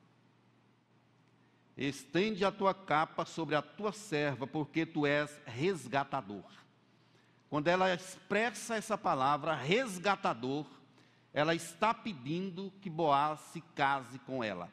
Estende 1.76 2.44
a 2.44 2.52
tua 2.52 2.72
capa 2.72 3.24
sobre 3.24 3.54
a 3.54 3.62
tua 3.62 3.92
serva, 3.92 4.46
porque 4.46 4.86
tu 4.86 5.06
és 5.06 5.30
resgatador. 5.44 6.44
Quando 7.50 7.68
ela 7.68 7.92
expressa 7.92 8.76
essa 8.76 8.96
palavra, 8.96 9.54
resgatador, 9.54 10.66
ela 11.32 11.54
está 11.54 11.92
pedindo 11.92 12.72
que 12.80 12.88
Boaz 12.88 13.40
se 13.52 13.60
case 13.74 14.18
com 14.20 14.42
ela. 14.42 14.70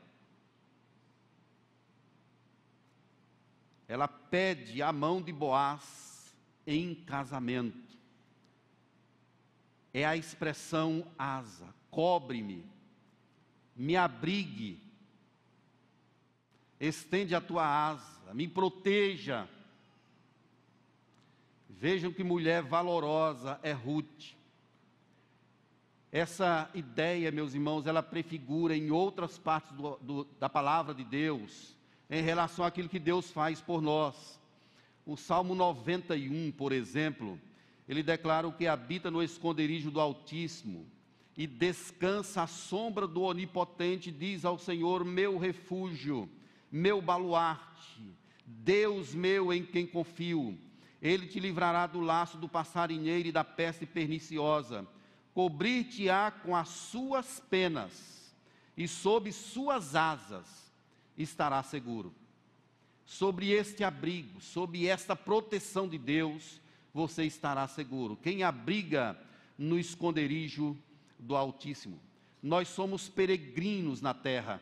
ela 3.92 4.08
pede 4.08 4.82
a 4.82 4.94
mão 4.94 5.22
de 5.22 5.34
Boaz 5.34 6.34
em 6.66 6.96
casamento. 6.96 7.98
É 9.94 10.06
a 10.06 10.16
expressão 10.16 11.06
asa, 11.20 11.68
cobre-me, 11.90 12.66
me 13.76 13.98
abrigue, 13.98 14.82
estende 16.88 17.36
a 17.36 17.40
tua 17.40 17.64
asa, 17.64 18.34
me 18.34 18.48
proteja. 18.48 19.48
Vejam 21.70 22.12
que 22.12 22.24
mulher 22.24 22.64
valorosa 22.64 23.60
é 23.62 23.72
Ruth. 23.72 24.34
Essa 26.12 26.70
ideia, 26.74 27.32
meus 27.32 27.54
irmãos, 27.54 27.86
ela 27.86 28.04
prefigura 28.04 28.76
em 28.76 28.92
outras 28.92 29.38
partes 29.38 29.72
do, 29.72 29.96
do, 29.98 30.24
da 30.40 30.50
palavra 30.50 30.94
de 30.94 31.06
Deus, 31.06 31.76
em 32.10 32.22
relação 32.22 32.66
àquilo 32.66 32.90
que 32.90 33.00
Deus 33.00 33.32
faz 33.32 33.62
por 33.62 33.82
nós. 33.82 34.40
O 35.06 35.16
Salmo 35.16 35.56
91, 35.56 36.52
por 36.52 36.72
exemplo, 36.72 37.40
ele 37.88 38.04
declara 38.04 38.48
o 38.48 38.54
que 38.54 38.68
habita 38.68 39.10
no 39.10 39.24
esconderijo 39.24 39.90
do 39.90 40.02
Altíssimo 40.02 40.86
e 41.38 41.48
descansa 41.48 42.44
à 42.44 42.48
sombra 42.48 43.08
do 43.08 43.22
Onipotente, 43.22 44.12
diz 44.12 44.44
ao 44.44 44.58
Senhor: 44.58 45.06
meu 45.06 45.38
refúgio, 45.38 46.30
meu 46.72 47.02
baluarte, 47.02 48.02
Deus 48.46 49.14
meu 49.14 49.52
em 49.52 49.66
quem 49.66 49.86
confio. 49.86 50.58
Ele 51.02 51.28
te 51.28 51.40
livrará 51.40 51.88
do 51.88 52.00
laço 52.00 52.38
do 52.38 52.48
passarinheiro 52.48 53.28
e 53.28 53.32
da 53.32 53.44
peste 53.44 53.86
perniciosa 53.86 54.88
cobrir-te-á 55.34 56.32
com 56.32 56.56
as 56.56 56.70
suas 56.70 57.40
penas, 57.40 58.34
e 58.76 58.88
sob 58.88 59.32
suas 59.32 59.96
asas 59.96 60.72
estará 61.18 61.62
seguro. 61.64 62.14
Sobre 63.06 63.50
este 63.50 63.84
abrigo, 63.84 64.40
sob 64.40 64.86
esta 64.88 65.16
proteção 65.16 65.88
de 65.88 65.98
Deus, 65.98 66.62
você 66.94 67.24
estará 67.26 67.68
seguro. 67.68 68.16
Quem 68.16 68.44
abriga 68.44 69.18
no 69.58 69.78
esconderijo 69.78 70.78
do 71.20 71.36
Altíssimo. 71.36 72.00
Nós 72.42 72.68
somos 72.70 73.08
peregrinos 73.08 74.02
na 74.02 74.14
terra, 74.14 74.62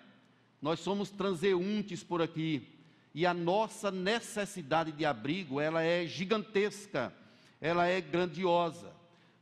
nós 0.62 0.80
somos 0.80 1.10
transeuntes 1.10 2.04
por 2.04 2.22
aqui, 2.22 2.68
e 3.14 3.26
a 3.26 3.34
nossa 3.34 3.90
necessidade 3.90 4.92
de 4.92 5.06
abrigo, 5.06 5.60
ela 5.60 5.82
é 5.82 6.06
gigantesca, 6.06 7.14
ela 7.60 7.86
é 7.88 8.00
grandiosa 8.00 9.00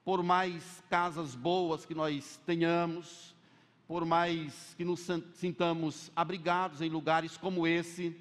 por 0.08 0.24
mais 0.24 0.82
casas 0.90 1.36
boas 1.36 1.86
que 1.86 1.94
nós 1.94 2.40
tenhamos, 2.46 3.36
por 3.86 4.06
mais 4.06 4.74
que 4.78 4.86
nos 4.86 5.06
sintamos 5.34 6.10
abrigados 6.16 6.82
em 6.82 6.88
lugares 6.88 7.36
como 7.36 7.68
esse, 7.68 8.16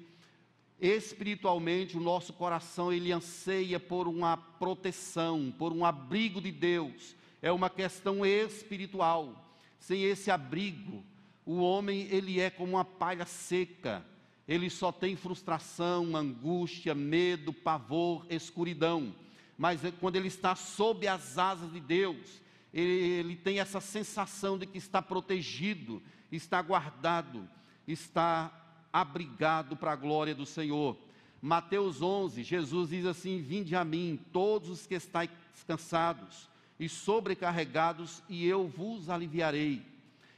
espiritualmente 0.81 1.95
o 1.95 2.01
nosso 2.01 2.33
coração 2.33 2.91
ele 2.91 3.13
anseia 3.13 3.79
por 3.79 4.05
uma 4.05 4.35
proteção, 4.35 5.53
por 5.57 5.71
um 5.71 5.85
abrigo 5.85 6.41
de 6.41 6.51
Deus. 6.51 7.15
É 7.41 7.53
uma 7.53 7.69
questão 7.69 8.25
espiritual. 8.25 9.49
Sem 9.79 10.03
esse 10.03 10.29
abrigo, 10.29 11.01
o 11.47 11.61
homem 11.61 12.07
ele 12.11 12.39
é 12.39 12.51
como 12.51 12.73
uma 12.73 12.85
palha 12.85 13.25
seca. 13.25 14.05
Ele 14.47 14.69
só 14.69 14.91
tem 14.91 15.15
frustração, 15.15 16.15
angústia, 16.15 16.93
medo, 16.93 17.51
pavor, 17.51 18.25
escuridão 18.29 19.13
mas 19.57 19.83
é 19.83 19.91
quando 19.91 20.15
ele 20.15 20.27
está 20.27 20.55
sob 20.55 21.07
as 21.07 21.37
asas 21.37 21.71
de 21.73 21.79
Deus, 21.79 22.41
ele, 22.71 22.91
ele 22.91 23.35
tem 23.35 23.59
essa 23.59 23.81
sensação 23.81 24.57
de 24.57 24.67
que 24.67 24.77
está 24.77 25.01
protegido, 25.01 26.01
está 26.31 26.61
guardado, 26.61 27.49
está 27.87 28.51
abrigado 28.93 29.75
para 29.75 29.93
a 29.93 29.95
glória 29.95 30.35
do 30.35 30.45
Senhor. 30.45 30.95
Mateus 31.41 32.01
11, 32.01 32.43
Jesus 32.43 32.89
diz 32.89 33.05
assim: 33.05 33.41
Vinde 33.41 33.75
a 33.75 33.83
mim, 33.83 34.19
todos 34.31 34.69
os 34.69 34.85
que 34.85 34.93
estáis 34.93 35.31
cansados 35.65 36.47
e 36.79 36.87
sobrecarregados, 36.87 38.21
e 38.29 38.45
eu 38.45 38.67
vos 38.67 39.09
aliviarei. 39.09 39.83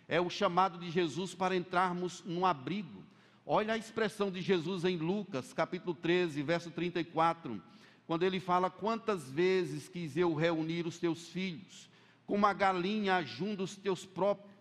É 0.09 0.19
o 0.19 0.29
chamado 0.29 0.77
de 0.77 0.91
Jesus 0.91 1.33
para 1.33 1.55
entrarmos 1.55 2.21
num 2.25 2.45
abrigo. 2.45 3.01
Olha 3.45 3.75
a 3.75 3.77
expressão 3.77 4.29
de 4.29 4.41
Jesus 4.41 4.83
em 4.83 4.97
Lucas, 4.97 5.53
capítulo 5.53 5.95
13, 5.95 6.43
verso 6.43 6.69
34 6.69 7.61
quando 8.09 8.23
ele 8.23 8.39
fala: 8.39 8.71
Quantas 8.71 9.29
vezes 9.29 9.87
quis 9.87 10.17
eu 10.17 10.33
reunir 10.33 10.87
os 10.87 10.97
teus 10.97 11.27
filhos, 11.27 11.87
como 12.25 12.43
a 12.47 12.53
galinha 12.53 13.17
ajunta 13.17 13.61
os 13.61 13.75
teus 13.75 14.03
próprios, 14.03 14.51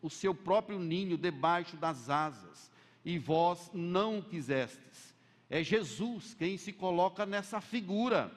o 0.00 0.08
seu 0.08 0.34
próprio 0.34 0.78
ninho 0.78 1.18
debaixo 1.18 1.76
das 1.76 2.08
asas, 2.08 2.70
e 3.04 3.18
vós 3.18 3.70
não 3.74 4.22
quisestes. 4.22 5.14
É 5.50 5.62
Jesus 5.62 6.32
quem 6.32 6.56
se 6.56 6.72
coloca 6.72 7.26
nessa 7.26 7.60
figura. 7.60 8.32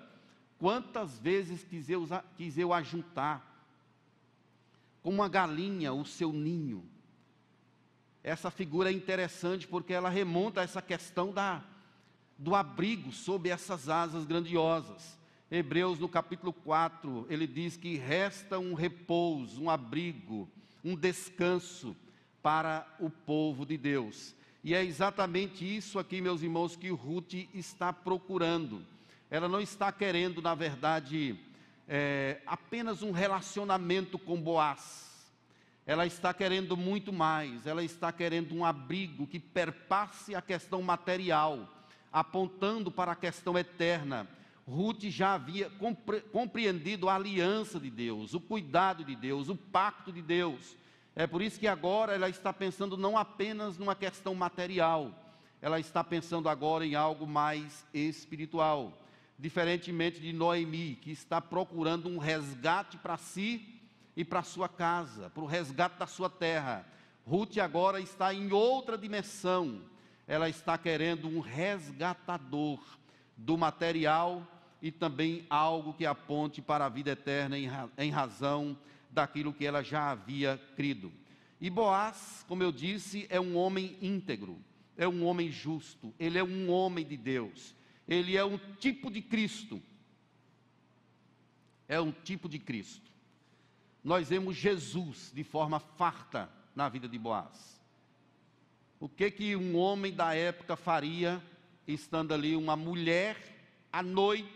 Quantas 0.58 1.18
vezes 1.18 1.64
quis 1.64 1.90
eu, 1.90 2.06
quis 2.36 2.58
eu 2.58 2.74
ajuntar, 2.74 3.47
como 5.08 5.24
a 5.24 5.30
galinha, 5.30 5.94
o 5.94 6.04
seu 6.04 6.34
ninho. 6.34 6.84
Essa 8.22 8.52
figura 8.52 8.90
é 8.90 8.94
interessante 8.94 9.66
porque 9.66 9.94
ela 9.94 10.10
remonta 10.10 10.60
a 10.60 10.66
essa 10.66 10.82
questão 10.82 11.32
da 11.32 11.64
do 12.38 12.54
abrigo 12.54 13.14
sob 13.14 13.50
essas 13.50 13.88
asas 13.88 14.26
grandiosas. 14.26 15.18
Hebreus, 15.50 15.98
no 15.98 16.10
capítulo 16.10 16.52
4, 16.52 17.26
ele 17.30 17.48
diz 17.48 17.78
que 17.78 17.96
resta 17.96 18.60
um 18.60 18.74
repouso, 18.74 19.64
um 19.64 19.70
abrigo, 19.70 20.46
um 20.84 20.94
descanso 20.94 21.96
para 22.44 22.86
o 23.00 23.10
povo 23.10 23.66
de 23.66 23.78
Deus. 23.78 24.36
E 24.62 24.76
é 24.76 24.84
exatamente 24.84 25.64
isso 25.64 26.00
aqui, 26.00 26.20
meus 26.20 26.42
irmãos, 26.42 26.76
que 26.76 26.90
Ruth 26.90 27.34
está 27.54 27.94
procurando. 27.94 28.86
Ela 29.32 29.48
não 29.48 29.62
está 29.62 29.90
querendo, 29.90 30.42
na 30.42 30.54
verdade, 30.54 31.40
é, 31.88 32.42
apenas 32.46 33.02
um 33.02 33.12
relacionamento 33.12 34.20
com 34.20 34.42
Boaz. 34.42 35.08
Ela 35.86 36.06
está 36.06 36.34
querendo 36.34 36.76
muito 36.76 37.14
mais. 37.14 37.66
Ela 37.66 37.84
está 37.84 38.12
querendo 38.12 38.54
um 38.54 38.66
abrigo 38.66 39.26
que 39.26 39.40
perpasse 39.40 40.36
a 40.36 40.42
questão 40.42 40.82
material 40.82 41.74
apontando 42.12 42.92
para 42.92 43.12
a 43.12 43.16
questão 43.16 43.58
eterna. 43.58 44.28
Ruth 44.68 45.04
já 45.04 45.36
havia 45.36 45.70
compre 45.70 46.20
compreendido 46.22 47.08
a 47.08 47.16
aliança 47.16 47.80
de 47.80 47.90
Deus, 47.90 48.34
o 48.34 48.40
cuidado 48.40 49.04
de 49.04 49.16
Deus, 49.16 49.48
o 49.48 49.56
pacto 49.56 50.12
de 50.12 50.22
Deus. 50.22 50.76
É 51.16 51.26
por 51.26 51.42
isso 51.42 51.60
que 51.60 51.68
agora 51.68 52.14
ela 52.14 52.28
está 52.28 52.52
pensando 52.52 52.98
não 52.98 53.18
apenas 53.18 53.78
numa 53.78 53.96
questão 53.96 54.36
material, 54.36 55.12
ela 55.62 55.80
está 55.80 56.04
pensando 56.04 56.50
agora 56.50 56.86
em 56.86 56.96
algo 56.96 57.26
mais 57.26 57.86
espiritual. 57.94 59.07
Diferentemente 59.38 60.20
de 60.20 60.34
Noemi, 60.34 60.96
que 60.96 61.12
está 61.12 61.40
procurando 61.40 62.10
um 62.10 62.18
resgate 62.18 62.98
para 62.98 63.18
si 63.18 63.82
e 64.16 64.26
para 64.26 64.42
sua 64.42 64.68
casa, 64.68 65.30
para 65.30 65.44
o 65.44 65.48
resgate 65.48 66.00
da 66.00 66.08
sua 66.08 66.30
terra. 66.30 66.86
Ruth 67.26 67.58
agora 67.58 68.00
está 68.02 68.34
em 68.34 68.52
outra 68.52 68.98
dimensão 68.98 69.82
ela 70.28 70.50
está 70.50 70.78
querendo 70.78 71.28
um 71.28 71.40
resgatador 71.40 72.84
do 73.38 73.58
material 73.58 74.46
e 74.82 74.92
também 74.92 75.46
algo 75.50 75.94
que 75.94 76.06
aponte 76.06 76.62
para 76.62 76.86
a 76.86 76.90
vida 76.90 77.12
eterna 77.12 77.58
em, 77.58 78.10
razão 78.10 78.78
daquilo 79.10 79.54
que 79.54 79.66
ela 79.66 79.82
já 79.82 80.12
havia 80.12 80.62
crido. 80.76 81.12
E 81.62 81.70
Boaz, 81.70 82.46
como 82.48 82.62
eu 82.62 82.72
disse, 82.72 83.26
é 83.30 83.40
um 83.40 83.56
homem 83.56 83.98
íntegro, 84.02 84.60
é 84.98 85.08
um 85.08 85.26
homem 85.26 85.50
justo, 85.50 86.14
ele 86.20 86.38
é 86.38 86.44
um 86.44 86.70
homem 86.70 87.06
de 87.06 87.16
Deus, 87.16 87.74
ele 88.08 88.38
é 88.38 88.46
um 88.46 88.58
tipo 88.80 89.12
de 89.12 89.22
Cristo. 89.22 89.82
É 91.88 92.00
um 92.00 92.12
tipo 92.12 92.48
de 92.48 92.58
Cristo. 92.58 93.12
Nós 94.04 94.30
vemos 94.30 94.56
Jesus 94.56 95.32
de 95.34 95.44
forma 95.44 95.80
farta 95.80 96.50
na 96.76 96.88
vida 96.88 97.08
de 97.08 97.18
Boaz. 97.18 97.82
O 99.00 99.10
que 99.10 99.30
que 99.30 99.56
um 99.56 99.76
homem 99.76 100.14
da 100.14 100.34
época 100.34 100.76
faria 100.76 101.44
estando 101.86 102.34
ali 102.34 102.56
uma 102.56 102.76
mulher 102.76 103.38
à 103.92 104.02
noite 104.02 104.50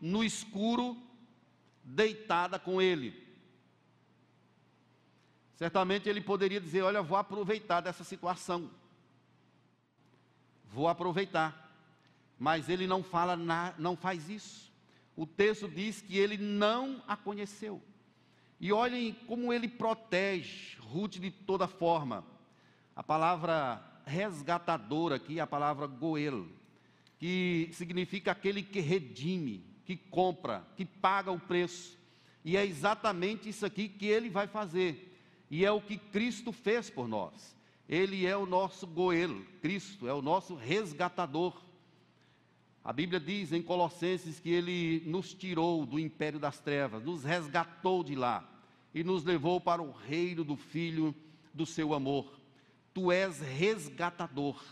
no 0.00 0.22
escuro 0.22 0.96
deitada 1.84 2.58
com 2.58 2.80
ele? 2.80 3.20
Certamente 5.56 6.08
ele 6.08 6.20
poderia 6.20 6.60
dizer: 6.60 6.82
"Olha, 6.82 7.02
vou 7.02 7.16
aproveitar 7.16 7.80
dessa 7.80 8.04
situação. 8.04 8.70
Vou 10.72 10.88
aproveitar". 10.88 11.62
Mas 12.42 12.68
ele 12.68 12.88
não 12.88 13.04
fala 13.04 13.36
na, 13.36 13.72
não 13.78 13.96
faz 13.96 14.28
isso. 14.28 14.72
O 15.14 15.24
texto 15.24 15.68
diz 15.68 16.00
que 16.00 16.18
ele 16.18 16.36
não 16.36 17.00
a 17.06 17.16
conheceu. 17.16 17.80
E 18.58 18.72
olhem 18.72 19.12
como 19.28 19.52
ele 19.52 19.68
protege 19.68 20.76
Ruth 20.80 21.20
de 21.20 21.30
toda 21.30 21.68
forma. 21.68 22.26
A 22.96 23.02
palavra 23.04 23.80
resgatador 24.04 25.12
aqui 25.12 25.38
é 25.38 25.42
a 25.42 25.46
palavra 25.46 25.86
goel, 25.86 26.48
que 27.16 27.70
significa 27.74 28.32
aquele 28.32 28.64
que 28.64 28.80
redime, 28.80 29.64
que 29.84 29.96
compra, 29.96 30.66
que 30.76 30.84
paga 30.84 31.30
o 31.30 31.38
preço. 31.38 31.96
E 32.44 32.56
é 32.56 32.66
exatamente 32.66 33.48
isso 33.48 33.64
aqui 33.64 33.88
que 33.88 34.06
ele 34.06 34.28
vai 34.28 34.48
fazer. 34.48 35.16
E 35.48 35.64
é 35.64 35.70
o 35.70 35.80
que 35.80 35.96
Cristo 35.96 36.50
fez 36.50 36.90
por 36.90 37.06
nós. 37.06 37.56
Ele 37.88 38.26
é 38.26 38.36
o 38.36 38.46
nosso 38.46 38.84
goel, 38.84 39.44
Cristo 39.60 40.08
é 40.08 40.12
o 40.12 40.20
nosso 40.20 40.56
resgatador. 40.56 41.70
A 42.84 42.92
Bíblia 42.92 43.20
diz 43.20 43.52
em 43.52 43.62
Colossenses 43.62 44.40
que 44.40 44.50
ele 44.50 45.02
nos 45.06 45.32
tirou 45.32 45.86
do 45.86 45.98
império 45.98 46.38
das 46.38 46.58
trevas, 46.60 47.02
nos 47.02 47.24
resgatou 47.24 48.02
de 48.02 48.14
lá 48.14 48.48
e 48.94 49.04
nos 49.04 49.24
levou 49.24 49.60
para 49.60 49.82
o 49.82 49.92
reino 49.92 50.44
do 50.44 50.56
Filho 50.56 51.14
do 51.54 51.64
seu 51.64 51.94
amor 51.94 52.42
tu 52.92 53.10
és 53.10 53.40
resgatador. 53.40 54.62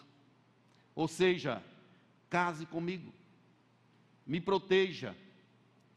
Ou 0.95 1.09
seja, 1.09 1.63
case 2.29 2.67
comigo, 2.67 3.13
me 4.27 4.41
proteja, 4.41 5.17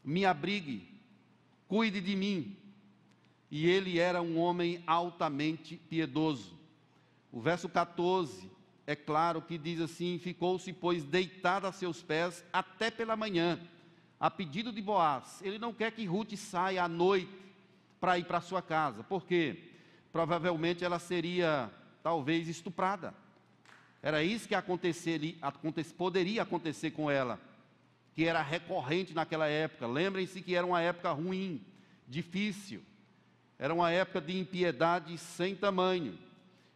me 0.02 0.24
abrigue, 0.24 0.88
cuide 1.68 2.00
de 2.00 2.16
mim. 2.16 2.56
e 3.50 3.68
ele 3.68 4.00
era 4.00 4.20
um 4.20 4.36
homem 4.38 4.82
altamente 4.84 5.76
piedoso. 5.76 6.58
O 7.30 7.40
verso 7.40 7.68
14 7.68 8.50
é 8.86 8.94
claro 8.94 9.40
que 9.40 9.56
diz 9.56 9.80
assim: 9.80 10.18
Ficou-se, 10.18 10.72
pois, 10.72 11.04
deitado 11.04 11.66
a 11.66 11.72
seus 11.72 12.02
pés 12.02 12.44
até 12.52 12.90
pela 12.90 13.16
manhã, 13.16 13.58
a 14.20 14.30
pedido 14.30 14.72
de 14.72 14.82
Boaz. 14.82 15.40
Ele 15.42 15.58
não 15.58 15.72
quer 15.72 15.92
que 15.92 16.04
Ruth 16.04 16.36
saia 16.36 16.84
à 16.84 16.88
noite 16.88 17.30
para 17.98 18.18
ir 18.18 18.24
para 18.24 18.40
sua 18.40 18.60
casa, 18.60 19.02
porque 19.02 19.72
provavelmente 20.12 20.84
ela 20.84 20.98
seria, 20.98 21.70
talvez, 22.02 22.48
estuprada. 22.48 23.14
Era 24.02 24.22
isso 24.22 24.46
que 24.46 24.54
acontecer, 24.54 25.38
poderia 25.96 26.42
acontecer 26.42 26.90
com 26.90 27.10
ela, 27.10 27.40
que 28.14 28.26
era 28.26 28.42
recorrente 28.42 29.14
naquela 29.14 29.46
época. 29.46 29.86
Lembrem-se 29.86 30.42
que 30.42 30.54
era 30.54 30.66
uma 30.66 30.82
época 30.82 31.10
ruim, 31.12 31.64
difícil, 32.06 32.82
era 33.58 33.72
uma 33.72 33.90
época 33.90 34.20
de 34.20 34.38
impiedade 34.38 35.16
sem 35.16 35.56
tamanho. 35.56 36.18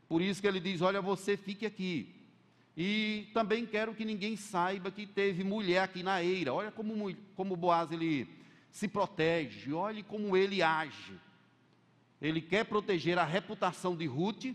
Por 0.08 0.22
isso 0.22 0.40
que 0.40 0.46
ele 0.48 0.60
diz: 0.60 0.80
Olha, 0.80 1.00
você 1.00 1.36
fique 1.36 1.66
aqui. 1.66 2.14
E 2.76 3.28
também 3.34 3.66
quero 3.66 3.94
que 3.94 4.04
ninguém 4.04 4.36
saiba 4.36 4.90
que 4.90 5.04
teve 5.04 5.42
mulher 5.42 5.82
aqui 5.82 6.02
na 6.02 6.22
eira. 6.22 6.54
Olha 6.54 6.70
como, 6.70 7.12
como 7.34 7.56
Boaz 7.56 7.90
ele 7.90 8.28
se 8.70 8.86
protege, 8.86 9.72
olhe 9.72 10.02
como 10.02 10.36
ele 10.36 10.62
age. 10.62 11.18
Ele 12.22 12.40
quer 12.40 12.64
proteger 12.64 13.18
a 13.18 13.24
reputação 13.24 13.96
de 13.96 14.06
Ruth 14.06 14.46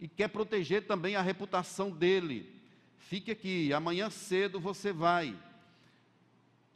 e 0.00 0.06
quer 0.06 0.28
proteger 0.28 0.86
também 0.86 1.16
a 1.16 1.22
reputação 1.22 1.90
dele. 1.90 2.54
Fique 2.98 3.30
aqui, 3.30 3.72
amanhã 3.72 4.10
cedo 4.10 4.60
você 4.60 4.92
vai. 4.92 5.34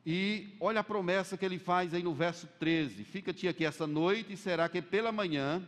E 0.05 0.57
olha 0.59 0.81
a 0.81 0.85
promessa 0.85 1.37
que 1.37 1.45
ele 1.45 1.59
faz 1.59 1.95
aí 1.95 2.03
no 2.03 2.15
verso 2.15 2.47
13: 2.59 3.05
Fica-te 3.05 3.47
aqui 3.47 3.65
essa 3.65 3.87
noite, 3.87 4.33
e 4.33 4.37
será 4.37 4.69
que 4.69 4.83
pela 4.83 5.13
manhã 5.13 5.63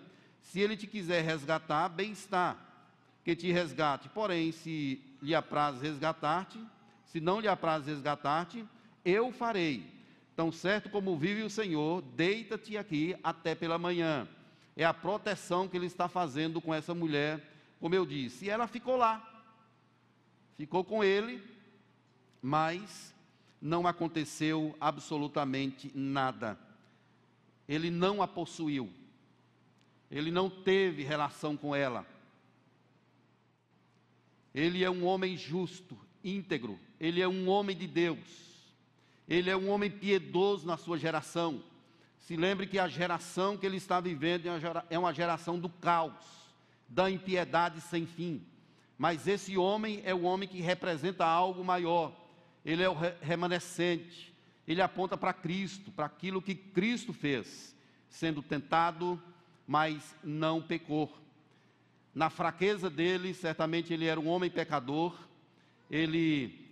se 0.45 0.61
ele 0.61 0.77
te 0.77 0.87
quiser 0.87 1.25
resgatar, 1.25 1.89
bem 1.89 2.13
está, 2.13 2.57
que 3.25 3.35
te 3.35 3.51
resgate. 3.51 4.09
Porém, 4.11 4.53
se 4.53 5.03
lhe 5.21 5.35
apraz 5.35 5.81
resgatar-te, 5.81 6.61
se 7.07 7.19
não 7.19 7.41
lhe 7.41 7.49
apraz 7.49 7.87
resgatar-te, 7.87 8.65
eu 9.05 9.33
farei. 9.33 9.91
Tão 10.37 10.53
certo 10.53 10.91
como 10.91 11.17
vive 11.17 11.43
o 11.43 11.51
Senhor, 11.51 12.03
deita-te 12.03 12.77
aqui 12.77 13.17
até 13.25 13.55
pela 13.55 13.79
manhã. 13.79 14.29
É 14.77 14.85
a 14.85 14.93
proteção 14.93 15.67
que 15.67 15.77
ele 15.77 15.87
está 15.87 16.09
fazendo 16.09 16.61
com 16.61 16.75
essa 16.75 16.95
mulher, 16.95 17.41
como 17.81 17.95
eu 17.95 18.05
disse. 18.05 18.45
E 18.45 18.51
ela 18.51 18.67
ficou 18.67 18.97
lá, 18.97 19.45
ficou 20.57 20.85
com 20.85 21.03
ele, 21.03 21.43
mas 22.43 23.15
não 23.63 23.87
aconteceu 23.87 24.77
absolutamente 24.81 25.91
nada. 25.95 26.59
Ele 27.67 27.91
não 27.91 28.21
a 28.21 28.29
possuiu 28.29 28.93
ele 30.11 30.31
não 30.31 30.49
teve 30.49 31.03
relação 31.03 31.57
com 31.57 31.75
ela. 31.75 32.07
Ele 34.55 34.85
é 34.85 34.91
um 34.91 35.05
homem 35.05 35.37
justo, 35.37 35.99
íntegro, 36.23 36.79
ele 37.01 37.21
é 37.21 37.27
um 37.27 37.49
homem 37.49 37.77
de 37.77 37.87
Deus, 37.87 38.19
ele 39.29 39.51
é 39.51 39.57
um 39.57 39.69
homem 39.69 39.91
piedoso 39.91 40.67
na 40.67 40.77
sua 40.77 40.97
geração. 40.97 41.63
Se 42.21 42.37
lembre 42.37 42.67
que 42.67 42.79
a 42.79 42.89
geração 42.89 43.57
que 43.57 43.67
ele 43.67 43.77
está 43.77 44.01
vivendo 44.01 44.47
é 44.89 44.99
uma 44.99 45.13
geração 45.13 45.59
do 45.59 45.69
caos, 45.69 46.25
da 46.89 47.11
impiedade 47.11 47.81
sem 47.81 48.07
fim. 48.07 48.47
Mas 48.97 49.27
esse 49.27 49.57
homem 49.59 50.01
é 50.05 50.15
o 50.15 50.23
homem 50.23 50.49
que 50.49 50.61
representa 50.61 51.27
algo 51.27 51.65
maior, 51.65 52.15
ele 52.65 52.83
é 52.83 52.89
o 52.89 52.97
remanescente, 53.21 54.33
ele 54.67 54.81
aponta 54.81 55.17
para 55.17 55.33
Cristo, 55.33 55.91
para 55.91 56.07
aquilo 56.07 56.41
que 56.41 56.55
Cristo 56.55 57.13
fez, 57.13 57.77
sendo 58.09 58.41
tentado, 58.41 59.21
mas 59.67 60.15
não 60.23 60.61
pecou. 60.61 61.13
Na 62.15 62.31
fraqueza 62.31 62.89
dele, 62.89 63.35
certamente 63.35 63.93
ele 63.93 64.07
era 64.07 64.21
um 64.21 64.29
homem 64.29 64.51
pecador, 64.51 65.17
ele 65.91 66.65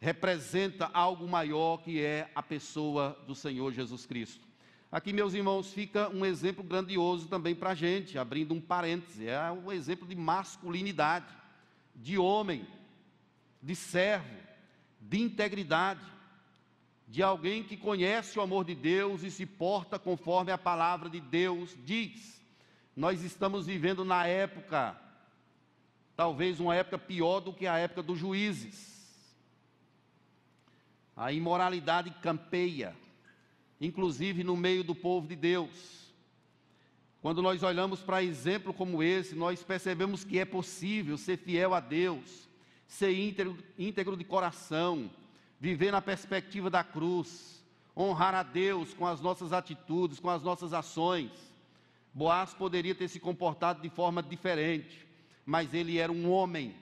representa 0.00 0.90
algo 0.92 1.26
maior 1.26 1.78
que 1.78 2.00
é 2.00 2.30
a 2.34 2.42
pessoa 2.42 3.18
do 3.26 3.34
Senhor 3.34 3.72
Jesus 3.72 4.06
Cristo. 4.06 4.46
Aqui, 4.90 5.12
meus 5.12 5.34
irmãos, 5.34 5.72
fica 5.72 6.08
um 6.08 6.24
exemplo 6.24 6.62
grandioso 6.62 7.28
também 7.28 7.54
para 7.54 7.70
a 7.70 7.74
gente, 7.74 8.18
abrindo 8.18 8.54
um 8.54 8.60
parêntese, 8.60 9.28
é 9.28 9.50
um 9.50 9.72
exemplo 9.72 10.06
de 10.06 10.14
masculinidade, 10.14 11.26
de 11.94 12.16
homem, 12.16 12.66
de 13.60 13.74
servo, 13.74 14.36
de 15.00 15.20
integridade, 15.20 16.00
de 17.08 17.22
alguém 17.22 17.62
que 17.62 17.76
conhece 17.76 18.38
o 18.38 18.42
amor 18.42 18.64
de 18.64 18.74
Deus 18.74 19.22
e 19.22 19.30
se 19.30 19.44
porta 19.44 19.98
conforme 19.98 20.52
a 20.52 20.58
palavra 20.58 21.08
de 21.08 21.20
Deus 21.20 21.76
diz 21.84 22.35
nós 22.96 23.22
estamos 23.22 23.66
vivendo 23.66 24.06
na 24.06 24.26
época, 24.26 24.98
talvez 26.16 26.58
uma 26.58 26.74
época 26.74 26.96
pior 26.96 27.40
do 27.40 27.52
que 27.52 27.66
a 27.66 27.76
época 27.76 28.02
dos 28.02 28.18
juízes. 28.18 28.96
A 31.14 31.30
imoralidade 31.30 32.10
campeia, 32.22 32.96
inclusive 33.78 34.42
no 34.42 34.56
meio 34.56 34.82
do 34.82 34.94
povo 34.94 35.28
de 35.28 35.36
Deus. 35.36 36.06
Quando 37.20 37.42
nós 37.42 37.62
olhamos 37.62 38.00
para 38.00 38.22
exemplo 38.22 38.72
como 38.72 39.02
esse, 39.02 39.34
nós 39.34 39.62
percebemos 39.62 40.24
que 40.24 40.38
é 40.38 40.46
possível 40.46 41.18
ser 41.18 41.36
fiel 41.36 41.74
a 41.74 41.80
Deus, 41.80 42.48
ser 42.86 43.12
íntegro, 43.12 43.58
íntegro 43.78 44.16
de 44.16 44.24
coração, 44.24 45.10
viver 45.60 45.90
na 45.90 46.00
perspectiva 46.00 46.70
da 46.70 46.82
cruz, 46.82 47.62
honrar 47.94 48.34
a 48.34 48.42
Deus 48.42 48.94
com 48.94 49.06
as 49.06 49.20
nossas 49.20 49.52
atitudes, 49.52 50.18
com 50.18 50.30
as 50.30 50.42
nossas 50.42 50.72
ações 50.72 51.45
Boaz 52.16 52.54
poderia 52.54 52.94
ter 52.94 53.08
se 53.08 53.20
comportado 53.20 53.82
de 53.82 53.90
forma 53.90 54.22
diferente, 54.22 55.06
mas 55.44 55.74
ele 55.74 55.98
era 55.98 56.10
um 56.10 56.30
homem, 56.30 56.74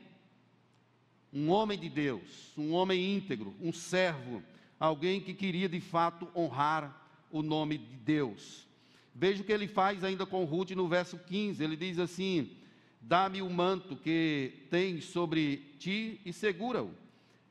um 1.33 1.51
homem 1.51 1.77
de 1.77 1.89
Deus, 1.89 2.53
um 2.57 2.73
homem 2.73 3.17
íntegro, 3.17 3.53
um 3.61 3.73
servo, 3.73 4.41
alguém 4.79 5.21
que 5.21 5.35
queria 5.35 5.69
de 5.69 5.81
fato 5.81 6.29
honrar 6.37 7.05
o 7.33 7.43
nome 7.43 7.79
de 7.79 7.97
Deus. 7.97 8.65
Veja 9.13 9.43
o 9.43 9.45
que 9.45 9.51
ele 9.51 9.67
faz 9.67 10.05
ainda 10.05 10.25
com 10.25 10.45
Ruth 10.45 10.71
no 10.71 10.87
verso 10.87 11.19
15: 11.19 11.65
ele 11.65 11.77
diz 11.77 11.99
assim: 11.99 12.53
Dá-me 13.01 13.43
o 13.43 13.51
manto 13.51 13.97
que 13.97 14.69
tens 14.71 15.07
sobre 15.07 15.57
ti 15.81 16.21
e 16.25 16.33
segura-o. 16.33 16.95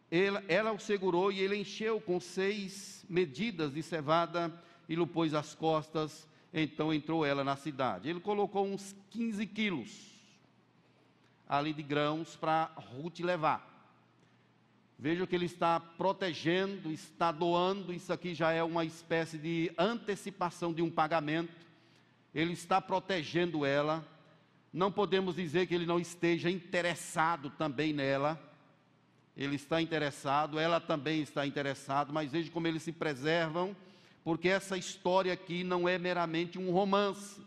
Ela, 0.09 0.41
ela, 0.47 0.71
o 0.71 0.79
segurou 0.79 1.33
e 1.33 1.41
ele 1.41 1.57
encheu 1.57 1.99
com 1.99 2.17
seis 2.17 3.05
medidas 3.09 3.73
de 3.73 3.83
cevada 3.83 4.57
e 4.87 4.95
lhe 4.95 5.05
pôs 5.05 5.33
às 5.33 5.53
costas 5.53 6.31
então 6.53 6.93
entrou 6.93 7.25
ela 7.25 7.43
na 7.43 7.55
cidade. 7.55 8.07
Ele 8.07 8.19
colocou 8.19 8.65
uns 8.65 8.95
15 9.09 9.45
quilos 9.47 10.13
ali 11.49 11.73
de 11.73 11.81
grãos 11.81 12.35
para 12.35 12.65
Ruth 12.75 13.19
levar. 13.19 13.71
Veja 14.97 15.25
que 15.25 15.35
ele 15.35 15.45
está 15.45 15.79
protegendo, 15.79 16.91
está 16.91 17.31
doando, 17.31 17.91
isso 17.91 18.13
aqui 18.13 18.33
já 18.33 18.51
é 18.51 18.63
uma 18.63 18.85
espécie 18.85 19.37
de 19.37 19.71
antecipação 19.77 20.71
de 20.71 20.81
um 20.81 20.89
pagamento. 20.89 21.65
Ele 22.33 22.53
está 22.53 22.79
protegendo 22.79 23.65
ela. 23.65 24.07
Não 24.71 24.91
podemos 24.91 25.35
dizer 25.35 25.67
que 25.67 25.75
ele 25.75 25.85
não 25.85 25.99
esteja 25.99 26.49
interessado 26.49 27.49
também 27.49 27.91
nela. 27.91 28.39
Ele 29.35 29.55
está 29.55 29.81
interessado, 29.81 30.59
ela 30.59 30.79
também 30.79 31.21
está 31.21 31.45
interessada, 31.45 32.13
mas 32.13 32.31
veja 32.31 32.51
como 32.51 32.67
eles 32.67 32.83
se 32.83 32.91
preservam 32.91 33.75
porque 34.23 34.47
essa 34.47 34.77
história 34.77 35.33
aqui 35.33 35.63
não 35.63 35.87
é 35.87 35.97
meramente 35.97 36.57
um 36.57 36.71
romance. 36.71 37.41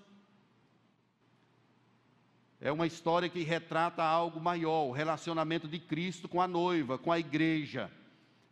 É 2.61 2.71
uma 2.71 2.87
história 2.87 3.29
que 3.29 3.43
retrata 3.43 4.03
algo 4.03 4.41
maior, 4.41 4.85
o 4.87 4.93
relacionamento 4.93 5.67
de 5.67 5.79
Cristo 5.79 6.29
com 6.29 6.41
a 6.41 6.49
noiva, 6.49 6.99
com 6.99 7.11
a 7.11 7.19
igreja. 7.19 7.91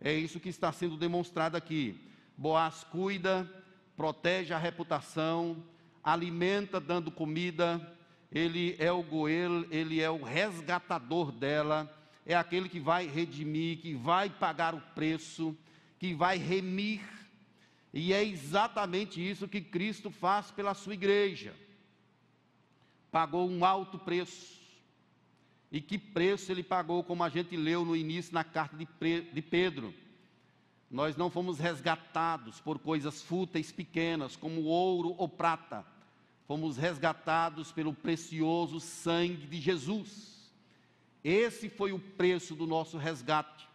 É 0.01 0.13
isso 0.13 0.41
que 0.41 0.49
está 0.49 0.73
sendo 0.73 0.97
demonstrado 0.97 1.57
aqui. 1.57 2.01
Boaz 2.37 2.85
cuida, 2.85 3.51
protege 3.97 4.53
a 4.53 4.59
reputação, 4.59 5.63
alimenta 6.03 6.81
dando 6.81 7.11
comida, 7.11 7.95
ele 8.31 8.75
é 8.79 8.91
o 8.91 9.03
goel, 9.03 9.65
ele 9.71 10.01
é 10.01 10.11
o 10.11 10.23
resgatador 10.23 11.31
dela, 11.31 11.91
é 12.27 12.35
aquele 12.35 12.69
que 12.69 12.81
vai 12.81 13.07
redimir, 13.07 13.79
que 13.79 13.95
vai 13.95 14.29
pagar 14.29 14.75
o 14.75 14.81
preço, 14.95 15.57
que 15.99 16.15
vai 16.15 16.37
remir 16.37 17.01
e 17.97 18.13
é 18.13 18.25
exatamente 18.25 19.25
isso 19.25 19.47
que 19.47 19.61
Cristo 19.61 20.11
faz 20.11 20.51
pela 20.51 20.75
sua 20.75 20.95
igreja. 20.95 21.55
Pagou 23.13 23.49
um 23.49 23.65
alto 23.65 24.01
preço. 24.01 24.61
E 25.71 25.81
que 25.81 25.97
preço 25.97 26.51
ele 26.51 26.65
pagou, 26.65 27.05
como 27.05 27.23
a 27.23 27.29
gente 27.29 27.57
leu 27.57 27.85
no 27.85 27.95
início 27.95 28.35
na 28.35 28.43
carta 28.43 28.77
de 28.77 29.43
Pedro. 29.43 29.95
Nós 30.91 31.17
não 31.17 31.31
fomos 31.31 31.61
resgatados 31.61 32.61
por 32.61 32.81
coisas 32.81 33.23
fúteis 33.23 33.71
pequenas, 33.71 34.35
como 34.35 34.65
ouro 34.65 35.15
ou 35.17 35.29
prata. 35.29 35.87
Fomos 36.49 36.77
resgatados 36.77 37.71
pelo 37.71 37.95
precioso 37.95 38.81
sangue 38.81 39.47
de 39.47 39.61
Jesus. 39.61 40.53
Esse 41.23 41.69
foi 41.69 41.93
o 41.93 42.01
preço 42.01 42.57
do 42.57 42.67
nosso 42.67 42.99
resgate. 42.99 43.69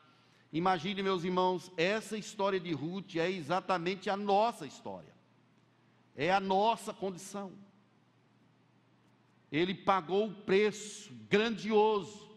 Imagine, 0.52 1.04
meus 1.04 1.24
irmãos, 1.24 1.72
essa 1.78 2.18
história 2.18 2.60
de 2.60 2.74
Ruth 2.74 3.16
é 3.16 3.30
exatamente 3.30 4.10
a 4.10 4.18
nossa 4.18 4.66
história, 4.66 5.14
é 6.16 6.32
a 6.32 6.40
nossa 6.40 6.92
condição. 6.92 7.52
Ele 9.52 9.74
pagou 9.74 10.28
o 10.28 10.34
preço 10.34 11.12
grandioso 11.30 12.28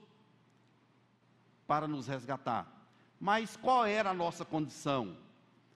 para 1.66 1.88
nos 1.88 2.06
resgatar. 2.06 2.70
Mas 3.18 3.56
qual 3.56 3.86
era 3.86 4.10
a 4.10 4.14
nossa 4.14 4.44
condição? 4.44 5.16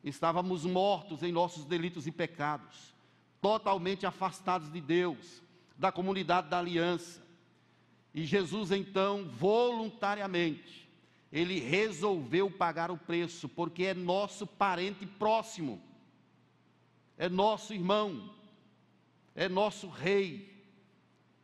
Estávamos 0.05 0.65
mortos 0.65 1.23
em 1.23 1.33
nossos 1.33 1.65
delitos 1.65 2.07
e 2.07 2.13
pecados, 2.13 2.95
totalmente 3.41 4.05
afastados 4.05 4.71
de 4.71 4.81
Deus, 4.81 5.43
da 5.77 5.91
comunidade 5.91 6.49
da 6.49 6.59
aliança. 6.59 7.23
E 8.15 8.25
Jesus 8.25 8.73
então, 8.73 9.25
voluntariamente, 9.29 10.86
ele 11.33 11.61
resolveu 11.61 12.51
pagar 12.51 12.91
o 12.91 12.97
preço, 12.97 13.49
porque 13.49 13.85
é 13.85 13.95
nosso 13.95 14.47
parente 14.47 15.05
próximo, 15.07 15.83
é 17.19 17.29
nosso 17.29 17.75
irmão, 17.75 18.33
é 19.35 19.49
nosso 19.49 19.89
rei, 19.89 20.55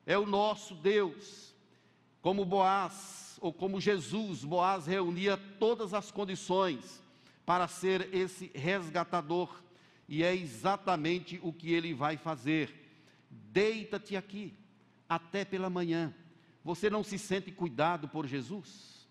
é 0.07 0.17
o 0.17 0.27
nosso 0.27 0.75
Deus. 0.75 1.53
Como 2.21 2.45
Boaz, 2.45 3.37
ou 3.41 3.53
como 3.53 3.81
Jesus, 3.81 4.45
Boaz 4.45 4.87
reunia 4.87 5.37
todas 5.37 5.93
as 5.93 6.11
condições 6.11 7.03
para 7.45 7.67
ser 7.67 8.15
esse 8.15 8.51
resgatador, 8.55 9.63
e 10.09 10.23
é 10.23 10.35
exatamente 10.35 11.41
o 11.43 11.53
que 11.53 11.73
ele 11.73 11.93
vai 11.93 12.17
fazer. 12.17 12.73
Deita-te 13.29 14.17
aqui, 14.17 14.55
até 15.09 15.45
pela 15.45 15.69
manhã. 15.69 16.15
Você 16.65 16.89
não 16.89 17.03
se 17.03 17.19
sente 17.19 17.51
cuidado 17.51 18.09
por 18.09 18.27
Jesus? 18.27 19.02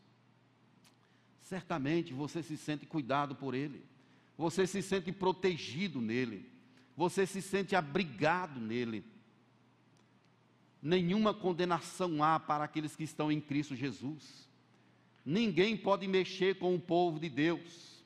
Certamente 1.51 2.13
você 2.13 2.41
se 2.41 2.55
sente 2.55 2.85
cuidado 2.85 3.35
por 3.35 3.53
Ele, 3.53 3.83
você 4.37 4.65
se 4.65 4.81
sente 4.81 5.11
protegido 5.11 5.99
nele, 5.99 6.49
você 6.95 7.27
se 7.27 7.41
sente 7.41 7.75
abrigado 7.75 8.57
nele. 8.57 9.03
Nenhuma 10.81 11.33
condenação 11.33 12.23
há 12.23 12.39
para 12.39 12.63
aqueles 12.63 12.95
que 12.95 13.03
estão 13.03 13.29
em 13.29 13.41
Cristo 13.41 13.75
Jesus. 13.75 14.47
Ninguém 15.25 15.75
pode 15.75 16.07
mexer 16.07 16.57
com 16.57 16.73
o 16.73 16.79
povo 16.79 17.19
de 17.19 17.27
Deus 17.27 18.01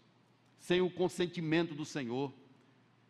sem 0.58 0.82
o 0.82 0.90
consentimento 0.90 1.76
do 1.76 1.86
Senhor. 1.86 2.34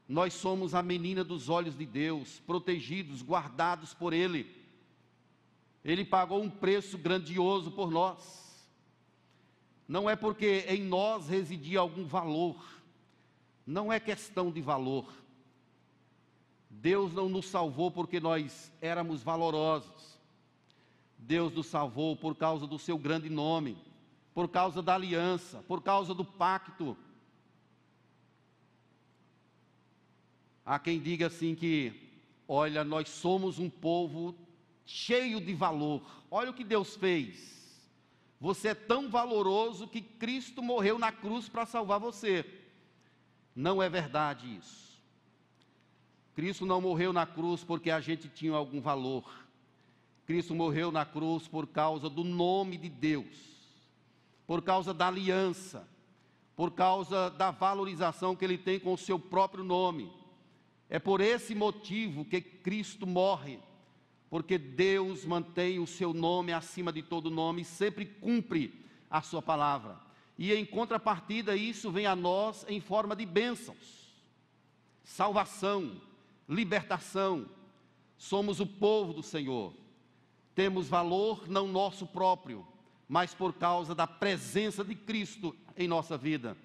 Nós 0.06 0.34
somos 0.34 0.76
a 0.76 0.84
menina 0.84 1.24
dos 1.24 1.48
olhos 1.48 1.78
de 1.78 1.86
Deus, 1.86 2.42
protegidos, 2.42 3.24
guardados 3.24 3.94
por 3.94 4.12
Ele. 4.12 4.54
Ele 5.82 6.04
pagou 6.04 6.44
um 6.44 6.50
preço 6.50 6.98
grandioso 6.98 7.72
por 7.72 7.90
nós. 7.90 8.45
Não 9.88 10.10
é 10.10 10.16
porque 10.16 10.66
em 10.68 10.84
nós 10.84 11.28
residia 11.28 11.80
algum 11.80 12.06
valor, 12.06 12.56
não 13.66 13.92
é 13.92 14.00
questão 14.00 14.52
de 14.52 14.62
valor. 14.62 15.12
Deus 16.70 17.14
não 17.14 17.30
nos 17.30 17.48
salvou 17.48 17.90
porque 17.90 18.20
nós 18.20 18.72
éramos 18.82 19.24
valorosos. 19.24 20.20
Deus 21.18 21.54
nos 21.54 21.68
salvou 21.68 22.16
por 22.16 22.36
causa 22.36 22.68
do 22.68 22.78
seu 22.78 22.98
grande 22.98 23.30
nome, 23.30 23.78
por 24.34 24.48
causa 24.48 24.82
da 24.82 24.94
aliança, 24.94 25.64
por 25.68 25.82
causa 25.82 26.14
do 26.14 26.26
pacto 26.26 26.98
Há 30.66 30.80
quem 30.80 31.00
diga 31.00 31.28
assim 31.28 31.54
que, 31.54 31.94
olha, 32.48 32.84
nós 32.84 33.08
somos 33.08 33.60
um 33.60 33.70
povo 33.70 34.36
cheio 34.84 35.40
de 35.40 35.54
valor. 35.54 36.02
Olha 36.32 36.50
o 36.50 36.54
que 36.56 36.64
Deus 36.64 36.96
fez. 36.96 37.65
Você 38.40 38.70
é 38.70 38.76
tão 38.76 39.10
valoroso 39.10 39.88
que 39.88 40.02
Cristo 40.02 40.62
morreu 40.62 41.00
na 41.00 41.12
cruz 41.12 41.48
para 41.48 41.66
salvar 41.66 42.00
você. 42.00 42.46
Não 43.56 43.82
é 43.82 43.90
verdade 43.90 44.58
isso. 44.58 44.86
Cristo 46.36 46.66
não 46.66 46.82
morreu 46.82 47.14
na 47.14 47.26
cruz 47.26 47.64
porque 47.64 47.90
a 47.90 48.02
gente 48.02 48.28
tinha 48.28 48.54
algum 48.54 48.82
valor. 48.82 49.24
Cristo 50.26 50.54
morreu 50.54 50.92
na 50.92 51.06
cruz 51.06 51.48
por 51.48 51.68
causa 51.68 52.10
do 52.10 52.24
nome 52.24 52.78
de 52.78 52.90
Deus, 52.90 53.26
por 54.46 54.62
causa 54.62 54.94
da 54.94 55.08
aliança, 55.08 55.88
por 56.56 56.72
causa 56.72 57.30
da 57.30 57.52
valorização 57.52 58.36
que 58.36 58.44
ele 58.44 58.58
tem 58.58 58.80
com 58.80 58.94
o 58.94 58.98
seu 58.98 59.18
próprio 59.18 59.64
nome. 59.64 60.12
É 60.90 61.00
por 61.00 61.22
esse 61.22 61.56
motivo 61.56 62.26
que 62.26 62.42
Cristo 62.42 63.08
morre, 63.08 63.60
porque 64.36 64.58
Deus 64.58 65.24
mantém 65.24 65.80
o 65.80 65.88
seu 65.88 66.14
nome 66.14 66.52
acima 66.52 66.92
de 66.92 67.02
todo 67.02 67.32
nome 67.32 67.62
e 67.62 67.64
sempre 67.64 68.06
cumpre 68.06 68.84
a 69.10 69.22
sua 69.22 69.42
palavra. 69.42 69.98
E 70.38 70.52
em 70.52 70.66
contrapartida, 70.66 71.56
isso 71.56 71.90
vem 71.90 72.06
a 72.06 72.18
nós 72.18 72.66
em 72.68 72.82
forma 72.82 73.16
de 73.16 73.26
bênçãos, 73.26 74.14
salvação, 75.06 76.02
libertação. 76.50 77.46
Somos 78.18 78.60
o 78.60 78.68
povo 78.68 79.14
do 79.14 79.24
Senhor. 79.24 79.72
Temos 80.54 80.90
valor 80.90 81.48
não 81.48 81.66
nosso 81.66 82.06
próprio, 82.06 82.68
mas 83.08 83.34
por 83.34 83.54
causa 83.54 83.96
da 83.96 84.06
presença 84.06 84.84
de 84.84 84.96
Cristo 84.96 85.56
em 85.78 85.88
nossa 85.88 86.18
vida. 86.18 86.58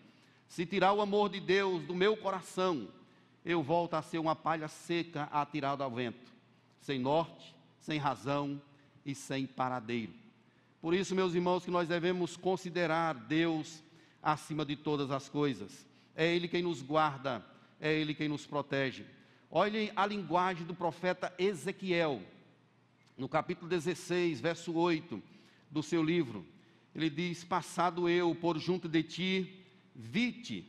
Se 0.48 0.66
tirar 0.66 0.92
o 0.92 1.00
amor 1.00 1.28
de 1.28 1.38
Deus 1.38 1.84
do 1.84 1.94
meu 1.94 2.16
coração, 2.16 2.88
eu 3.44 3.62
volto 3.62 3.94
a 3.94 4.02
ser 4.02 4.18
uma 4.18 4.34
palha 4.34 4.66
seca 4.66 5.28
atirada 5.30 5.84
ao 5.84 5.90
vento, 5.92 6.32
sem 6.80 6.98
norte, 6.98 7.59
sem 7.80 7.98
razão 7.98 8.60
e 9.04 9.14
sem 9.14 9.46
paradeiro. 9.46 10.12
Por 10.80 10.94
isso, 10.94 11.14
meus 11.14 11.34
irmãos, 11.34 11.64
que 11.64 11.70
nós 11.70 11.88
devemos 11.88 12.36
considerar 12.36 13.14
Deus 13.14 13.82
acima 14.22 14.64
de 14.64 14.76
todas 14.76 15.10
as 15.10 15.28
coisas. 15.28 15.86
É 16.14 16.34
Ele 16.34 16.48
quem 16.48 16.62
nos 16.62 16.82
guarda, 16.82 17.44
é 17.80 17.92
Ele 17.92 18.14
quem 18.14 18.28
nos 18.28 18.46
protege. 18.46 19.04
Olhem 19.50 19.90
a 19.96 20.06
linguagem 20.06 20.66
do 20.66 20.74
profeta 20.74 21.34
Ezequiel, 21.38 22.22
no 23.16 23.28
capítulo 23.28 23.68
16, 23.68 24.40
verso 24.40 24.72
8 24.72 25.22
do 25.70 25.82
seu 25.82 26.02
livro. 26.02 26.46
Ele 26.94 27.10
diz: 27.10 27.44
Passado 27.44 28.08
eu 28.08 28.34
por 28.34 28.58
junto 28.58 28.88
de 28.88 29.02
ti, 29.02 29.64
vi-te, 29.94 30.66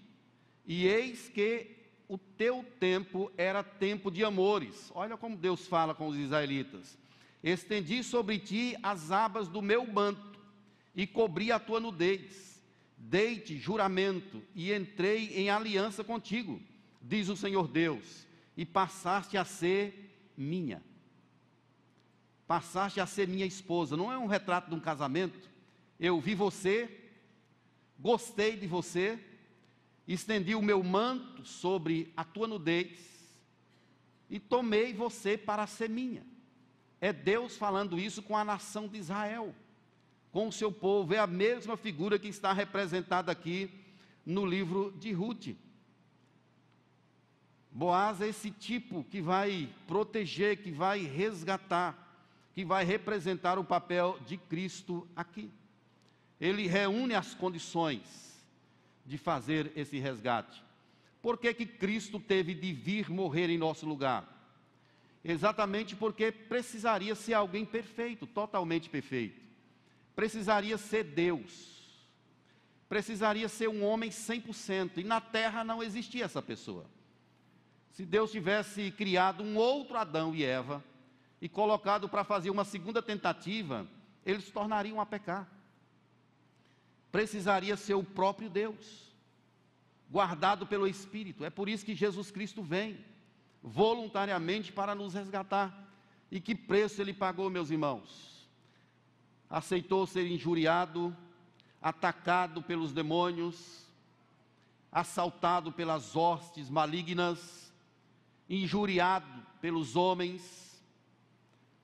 e 0.65 0.88
eis 0.88 1.30
que 1.30 1.76
o 2.08 2.17
teu 2.17 2.65
tempo 2.80 3.32
era 3.38 3.63
tempo 3.63 4.12
de 4.12 4.24
amores. 4.24 4.91
Olha 4.93 5.15
como 5.15 5.38
Deus 5.38 5.65
fala 5.67 5.95
com 5.95 6.08
os 6.08 6.17
israelitas. 6.17 6.97
Estendi 7.43 8.04
sobre 8.04 8.38
ti 8.38 8.77
as 8.84 9.12
abas 9.12 9.47
do 9.47 9.62
meu 9.62 9.86
manto 9.86 10.39
e 10.95 11.08
cobri 11.08 11.51
a 11.51 11.60
tua 11.60 11.80
nudez. 11.80 12.62
Dei-te 12.97 13.58
juramento 13.58 14.43
e 14.54 14.71
entrei 14.71 15.34
em 15.36 15.49
aliança 15.49 16.04
contigo, 16.04 16.62
diz 17.01 17.30
o 17.30 17.36
Senhor 17.36 17.67
Deus, 17.67 18.27
e 18.56 18.63
passaste 18.63 19.38
a 19.38 19.43
ser 19.43 20.32
minha. 20.38 20.84
Passaste 22.45 22.99
a 22.99 23.08
ser 23.08 23.27
minha 23.27 23.45
esposa. 23.45 23.97
Não 23.97 24.12
é 24.12 24.17
um 24.17 24.27
retrato 24.27 24.69
de 24.69 24.75
um 24.75 24.80
casamento. 24.80 25.49
Eu 25.99 26.19
vi 26.21 26.36
você, 26.36 26.89
gostei 27.97 28.56
de 28.56 28.67
você, 28.67 29.17
estendi 30.08 30.54
o 30.54 30.62
meu 30.62 30.84
manto 30.84 31.43
sobre 31.45 32.12
a 32.15 32.23
tua 32.23 32.47
nudez 32.47 32.99
e 34.30 34.39
tomei 34.39 34.93
você 34.93 35.38
para 35.38 35.65
ser 35.65 35.89
minha. 35.89 36.31
É 37.02 37.12
Deus 37.12 37.58
falando 37.58 38.00
isso 38.00 38.22
com 38.22 38.38
a 38.38 38.46
nação 38.46 38.88
de 38.88 39.00
Israel, 39.00 39.56
com 40.32 40.48
o 40.48 40.52
seu 40.52 40.72
povo. 40.72 41.16
É 41.16 41.18
a 41.18 41.26
mesma 41.26 41.76
figura 41.76 42.20
que 42.20 42.28
está 42.28 42.54
representada 42.54 43.32
aqui 43.32 43.72
no 44.24 44.46
livro 44.46 44.94
de 45.00 45.12
Ruth. 45.12 45.56
Boaz 47.72 48.22
é 48.22 48.28
esse 48.28 48.52
tipo 48.52 49.04
que 49.06 49.20
vai 49.20 49.68
proteger, 49.88 50.62
que 50.62 50.72
vai 50.72 51.00
resgatar, 51.00 51.98
que 52.54 52.64
vai 52.64 52.86
representar 52.86 53.58
o 53.58 53.64
papel 53.64 54.20
de 54.28 54.38
Cristo 54.38 55.08
aqui. 55.16 55.50
Ele 56.40 56.68
reúne 56.68 57.16
as 57.16 57.34
condições 57.34 58.44
de 59.06 59.18
fazer 59.18 59.72
esse 59.76 59.98
resgate. 59.98 60.64
Por 61.22 61.38
que, 61.38 61.54
que 61.54 61.66
Cristo 61.66 62.20
teve 62.20 62.54
de 62.54 62.74
vir 62.74 63.10
morrer 63.10 63.50
em 63.50 63.58
nosso 63.58 63.88
lugar? 63.88 64.40
Exatamente 65.23 65.95
porque 65.95 66.31
precisaria 66.31 67.13
ser 67.15 67.34
alguém 67.34 67.65
perfeito, 67.65 68.25
totalmente 68.25 68.89
perfeito. 68.89 69.41
Precisaria 70.15 70.77
ser 70.77 71.03
Deus. 71.03 72.07
Precisaria 72.89 73.47
ser 73.47 73.69
um 73.69 73.84
homem 73.84 74.10
100%. 74.10 74.97
E 74.97 75.03
na 75.03 75.21
terra 75.21 75.63
não 75.63 75.81
existia 75.81 76.25
essa 76.25 76.41
pessoa. 76.41 76.86
Se 77.91 78.05
Deus 78.05 78.31
tivesse 78.31 78.91
criado 78.91 79.43
um 79.43 79.57
outro 79.57 79.97
Adão 79.97 80.34
e 80.34 80.43
Eva 80.43 80.84
e 81.39 81.47
colocado 81.47 82.10
para 82.10 82.23
fazer 82.23 82.49
uma 82.49 82.65
segunda 82.65 83.01
tentativa, 83.01 83.88
eles 84.25 84.49
tornariam 84.49 84.99
a 84.99 85.05
pecar 85.05 85.62
precisaria 87.12 87.75
ser 87.75 87.93
o 87.93 88.03
próprio 88.03 88.49
Deus, 88.49 89.13
guardado 90.10 90.65
pelo 90.65 90.88
Espírito. 90.88 91.43
É 91.43 91.49
por 91.49 91.67
isso 91.67 91.86
que 91.86 91.93
Jesus 91.93 92.31
Cristo 92.31 92.63
vem, 92.63 93.03
voluntariamente 93.62 94.71
para 94.71 94.95
nos 94.95 95.13
resgatar. 95.13 95.89
E 96.32 96.39
que 96.39 96.56
preço 96.56 97.02
ele 97.02 97.13
pagou, 97.13 97.50
meus 97.50 97.69
irmãos? 97.69 98.50
Aceitou 99.50 100.08
ser 100.08 100.26
injuriado, 100.26 101.15
atacado 101.82 102.62
pelos 102.62 102.93
demônios, 102.93 103.86
assaltado 104.91 105.71
pelas 105.71 106.15
hostes 106.15 106.69
malignas, 106.69 107.74
injuriado 108.50 109.28
pelos 109.62 109.95
homens, 109.95 110.62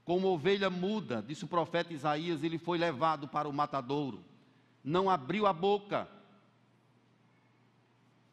como 0.07 0.29
ovelha 0.29 0.69
muda, 0.69 1.21
disse 1.21 1.43
o 1.43 1.49
profeta 1.49 1.93
Isaías, 1.93 2.41
ele 2.41 2.57
foi 2.57 2.77
levado 2.77 3.27
para 3.27 3.47
o 3.47 3.51
matadouro. 3.51 4.23
Não 4.81 5.09
abriu 5.09 5.45
a 5.45 5.51
boca. 5.51 6.07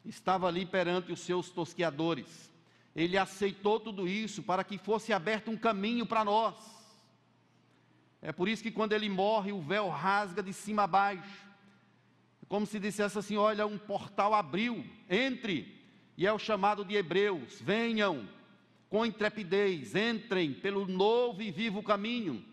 Estava 0.05 0.47
ali 0.47 0.65
perante 0.65 1.11
os 1.11 1.19
seus 1.19 1.49
tosqueadores. 1.49 2.49
Ele 2.95 3.17
aceitou 3.17 3.79
tudo 3.79 4.07
isso 4.07 4.41
para 4.41 4.63
que 4.63 4.77
fosse 4.77 5.11
aberto 5.11 5.51
um 5.51 5.57
caminho 5.57 6.05
para 6.05 6.23
nós. 6.23 6.55
É 8.21 8.31
por 8.31 8.47
isso 8.47 8.63
que 8.63 8.71
quando 8.71 8.93
ele 8.93 9.09
morre, 9.09 9.51
o 9.51 9.61
véu 9.61 9.89
rasga 9.89 10.41
de 10.41 10.53
cima 10.53 10.83
a 10.83 10.87
baixo. 10.87 11.45
É 12.41 12.45
como 12.47 12.65
se 12.65 12.79
dissesse 12.79 13.19
assim: 13.19 13.35
olha, 13.35 13.67
um 13.67 13.77
portal 13.77 14.33
abriu, 14.33 14.85
entre. 15.09 15.75
E 16.17 16.25
é 16.25 16.31
o 16.31 16.39
chamado 16.39 16.85
de 16.85 16.95
Hebreus: 16.95 17.59
venham, 17.61 18.27
com 18.89 19.05
intrepidez, 19.05 19.93
entrem 19.93 20.53
pelo 20.53 20.87
novo 20.87 21.41
e 21.41 21.51
vivo 21.51 21.83
caminho, 21.83 22.43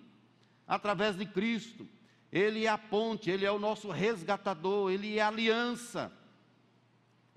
através 0.66 1.16
de 1.16 1.24
Cristo. 1.24 1.88
Ele 2.32 2.64
é 2.64 2.68
a 2.68 2.78
ponte, 2.78 3.30
Ele 3.30 3.44
é 3.44 3.50
o 3.52 3.58
nosso 3.58 3.90
resgatador, 3.90 4.90
Ele 4.90 5.18
é 5.18 5.22
a 5.22 5.28
aliança. 5.28 6.10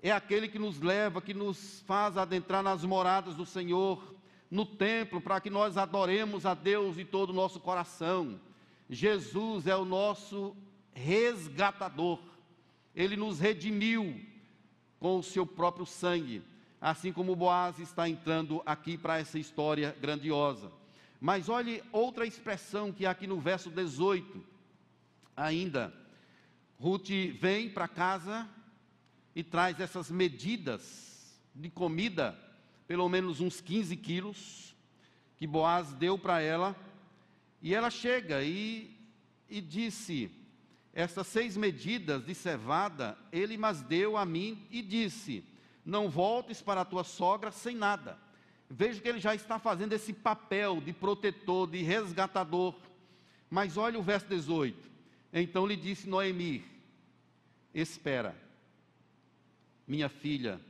É 0.06 0.12
aquele 0.12 0.46
que 0.46 0.58
nos 0.58 0.80
leva, 0.80 1.20
que 1.20 1.34
nos 1.34 1.80
faz 1.80 2.16
adentrar 2.16 2.62
nas 2.62 2.84
moradas 2.84 3.34
do 3.34 3.44
Senhor, 3.44 4.14
no 4.48 4.64
templo, 4.64 5.20
para 5.20 5.40
que 5.40 5.50
nós 5.50 5.76
adoremos 5.76 6.46
a 6.46 6.54
Deus 6.54 6.94
de 6.94 7.04
todo 7.04 7.30
o 7.30 7.32
nosso 7.32 7.58
coração. 7.58 8.40
Jesus 8.88 9.66
é 9.66 9.74
o 9.74 9.84
nosso 9.84 10.54
resgatador. 10.94 12.20
Ele 12.94 13.16
nos 13.16 13.40
redimiu 13.40 14.20
com 15.00 15.18
o 15.18 15.22
seu 15.24 15.44
próprio 15.44 15.84
sangue 15.84 16.40
assim 16.80 17.12
como 17.12 17.34
Boaz 17.34 17.80
está 17.80 18.08
entrando 18.08 18.62
aqui 18.64 18.96
para 18.96 19.18
essa 19.18 19.40
história 19.40 19.96
grandiosa. 20.00 20.70
Mas 21.20 21.48
olhe 21.48 21.82
outra 21.90 22.24
expressão 22.24 22.92
que 22.92 23.04
há 23.04 23.10
aqui 23.10 23.26
no 23.26 23.40
verso 23.40 23.70
18, 23.70 24.40
ainda. 25.36 25.92
Ruth 26.78 27.08
vem 27.40 27.70
para 27.70 27.88
casa 27.88 28.48
e 29.36 29.44
traz 29.44 29.78
essas 29.78 30.10
medidas 30.10 31.40
de 31.54 31.70
comida, 31.70 32.36
pelo 32.88 33.08
menos 33.08 33.40
uns 33.40 33.60
15 33.60 33.96
quilos, 33.96 34.74
que 35.36 35.46
Boaz 35.46 35.92
deu 35.92 36.18
para 36.18 36.40
ela, 36.40 36.74
e 37.62 37.72
ela 37.72 37.90
chega 37.90 38.42
e, 38.42 38.98
e 39.48 39.60
disse: 39.60 40.28
Essas 40.92 41.28
seis 41.28 41.56
medidas 41.56 42.24
de 42.26 42.34
cevada 42.34 43.16
ele 43.30 43.56
mas 43.56 43.80
deu 43.82 44.16
a 44.16 44.26
mim 44.26 44.66
e 44.70 44.82
disse: 44.82 45.44
não 45.86 46.10
voltes 46.10 46.60
para 46.60 46.80
a 46.80 46.84
tua 46.84 47.04
sogra 47.04 47.52
sem 47.52 47.76
nada. 47.76 48.18
Veja 48.68 49.00
que 49.00 49.08
ele 49.08 49.20
já 49.20 49.36
está 49.36 49.56
fazendo 49.60 49.92
esse 49.92 50.12
papel 50.12 50.80
de 50.80 50.92
protetor, 50.92 51.70
de 51.70 51.80
resgatador. 51.80 52.74
Mas 53.48 53.76
olha 53.76 53.96
o 53.96 54.02
verso 54.02 54.26
18. 54.26 54.90
Então 55.32 55.64
lhe 55.64 55.76
disse 55.76 56.08
Noemi: 56.08 56.64
Espera, 57.72 58.34
minha 59.86 60.08
filha, 60.08 60.60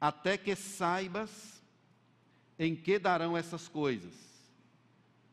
até 0.00 0.36
que 0.36 0.54
saibas 0.56 1.62
em 2.58 2.74
que 2.74 2.98
darão 2.98 3.36
essas 3.36 3.68
coisas. 3.68 4.14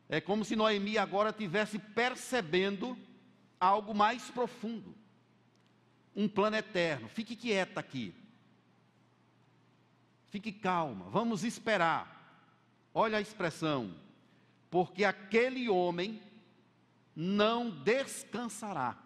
É 0.08 0.20
como 0.20 0.44
se 0.44 0.56
Noemi 0.56 0.98
agora 0.98 1.32
tivesse 1.32 1.78
percebendo 1.78 2.98
algo 3.58 3.94
mais 3.94 4.30
profundo, 4.30 4.94
um 6.14 6.28
plano 6.28 6.56
eterno. 6.56 7.08
Fique 7.08 7.36
quieta 7.36 7.80
aqui. 7.80 8.14
Fique 10.28 10.52
calma, 10.52 11.06
vamos 11.10 11.44
esperar. 11.44 12.18
Olha 12.92 13.18
a 13.18 13.20
expressão, 13.20 13.94
porque 14.70 15.04
aquele 15.04 15.68
homem 15.68 16.20
não 17.14 17.70
descansará. 17.70 18.96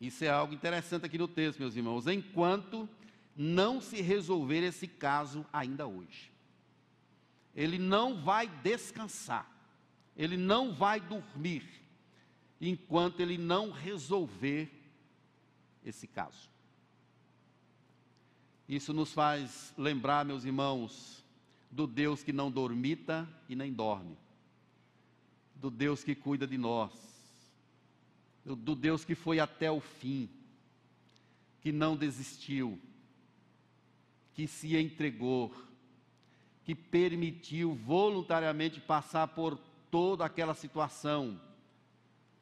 Isso 0.00 0.24
é 0.24 0.28
algo 0.28 0.54
interessante 0.54 1.04
aqui 1.04 1.18
no 1.18 1.28
texto, 1.28 1.58
meus 1.58 1.76
irmãos, 1.76 2.06
enquanto 2.06 2.88
não 3.36 3.80
se 3.80 4.00
resolver 4.00 4.62
esse 4.62 4.86
caso 4.86 5.44
ainda 5.52 5.86
hoje. 5.86 6.30
Ele 7.54 7.78
não 7.78 8.22
vai 8.22 8.46
descansar, 8.46 9.50
ele 10.16 10.36
não 10.36 10.72
vai 10.72 11.00
dormir, 11.00 11.64
enquanto 12.60 13.20
ele 13.20 13.36
não 13.36 13.70
resolver 13.70 14.70
esse 15.84 16.06
caso. 16.06 16.48
Isso 18.68 18.92
nos 18.92 19.12
faz 19.12 19.74
lembrar, 19.76 20.24
meus 20.24 20.44
irmãos, 20.44 21.24
do 21.70 21.86
Deus 21.86 22.22
que 22.22 22.32
não 22.32 22.50
dormita 22.50 23.28
e 23.48 23.56
nem 23.56 23.72
dorme, 23.72 24.16
do 25.56 25.70
Deus 25.70 26.02
que 26.02 26.14
cuida 26.14 26.46
de 26.46 26.56
nós, 26.56 27.09
do 28.44 28.74
Deus 28.74 29.04
que 29.04 29.14
foi 29.14 29.38
até 29.38 29.70
o 29.70 29.80
fim, 29.80 30.28
que 31.60 31.72
não 31.72 31.96
desistiu, 31.96 32.78
que 34.34 34.46
se 34.46 34.76
entregou, 34.76 35.54
que 36.64 36.74
permitiu 36.74 37.74
voluntariamente 37.74 38.80
passar 38.80 39.28
por 39.28 39.58
toda 39.90 40.24
aquela 40.24 40.54
situação, 40.54 41.40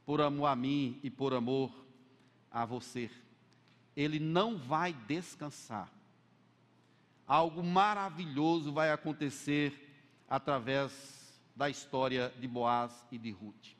por 0.07 0.21
amor 0.21 0.47
a 0.47 0.57
mim 0.57 1.01
e 1.03 1.11
por 1.11 1.35
amor 1.35 1.73
a 2.51 2.65
você. 2.65 3.11
Ele 3.97 4.19
não 4.19 4.57
vai 4.57 4.93
descansar 4.93 5.93
algo 7.29 7.63
maravilhoso 7.63 8.73
vai 8.73 8.91
acontecer 8.91 10.25
através 10.27 11.39
da 11.55 11.69
história 11.69 12.33
de 12.41 12.49
Boaz 12.49 13.05
e 13.13 13.19
de 13.19 13.31
Ruth. 13.31 13.77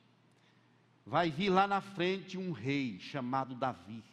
Vai 1.09 1.31
vir 1.31 1.49
lá 1.49 1.65
na 1.65 1.81
frente 1.81 2.37
um 2.37 2.51
rei 2.51 2.99
chamado 2.99 3.55
Davi. 3.55 4.03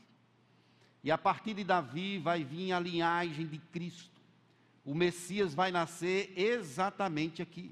E 1.04 1.10
a 1.10 1.18
partir 1.18 1.52
de 1.52 1.62
Davi 1.62 2.16
vai 2.16 2.42
vir 2.42 2.72
a 2.72 2.80
linhagem 2.80 3.46
de 3.46 3.58
Cristo. 3.58 4.18
O 4.82 4.94
Messias 4.94 5.52
vai 5.52 5.70
nascer 5.70 6.32
exatamente 6.34 7.42
aqui. 7.42 7.70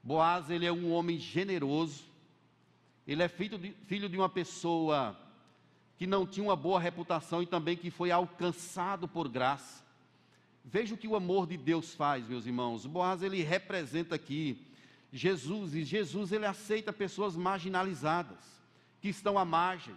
Boaz, 0.00 0.48
ele 0.48 0.64
é 0.64 0.70
um 0.70 0.92
homem 0.92 1.18
generoso. 1.18 2.04
Ele 3.04 3.20
é 3.20 3.26
filho 3.26 3.58
de, 3.58 3.72
filho 3.88 4.08
de 4.08 4.16
uma 4.16 4.28
pessoa 4.28 5.18
que 5.96 6.06
não 6.06 6.24
tinha 6.24 6.46
uma 6.46 6.54
boa 6.54 6.78
reputação 6.78 7.42
e 7.42 7.46
também 7.46 7.76
que 7.76 7.90
foi 7.90 8.12
alcançado 8.12 9.08
por 9.08 9.28
graça. 9.28 9.84
Veja 10.64 10.94
o 10.94 10.98
que 10.98 11.08
o 11.08 11.16
amor 11.16 11.48
de 11.48 11.56
Deus 11.56 11.92
faz, 11.94 12.28
meus 12.28 12.46
irmãos. 12.46 12.86
Boaz 12.86 13.24
ele 13.24 13.42
representa 13.42 14.14
aqui 14.14 14.68
Jesus 15.12 15.74
e 15.74 15.84
Jesus 15.84 16.32
ele 16.32 16.46
aceita 16.46 16.90
pessoas 16.90 17.36
marginalizadas, 17.36 18.38
que 18.98 19.10
estão 19.10 19.38
à 19.38 19.44
margem, 19.44 19.94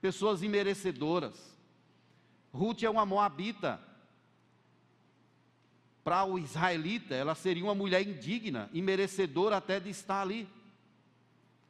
pessoas 0.00 0.42
imerecedoras. 0.42 1.56
Ruth 2.52 2.82
é 2.82 2.90
uma 2.90 3.06
moabita. 3.06 3.80
Para 6.02 6.24
o 6.24 6.38
israelita, 6.38 7.14
ela 7.14 7.34
seria 7.34 7.62
uma 7.62 7.74
mulher 7.74 8.06
indigna, 8.06 8.68
imerecedora 8.72 9.56
até 9.56 9.78
de 9.78 9.90
estar 9.90 10.20
ali. 10.20 10.48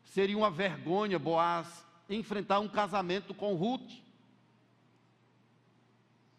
Seria 0.05 0.37
uma 0.37 0.51
vergonha 0.51 1.19
Boaz 1.19 1.85
enfrentar 2.09 2.61
um 2.61 2.69
casamento 2.69 3.35
com 3.35 3.55
Ruth. 3.55 3.93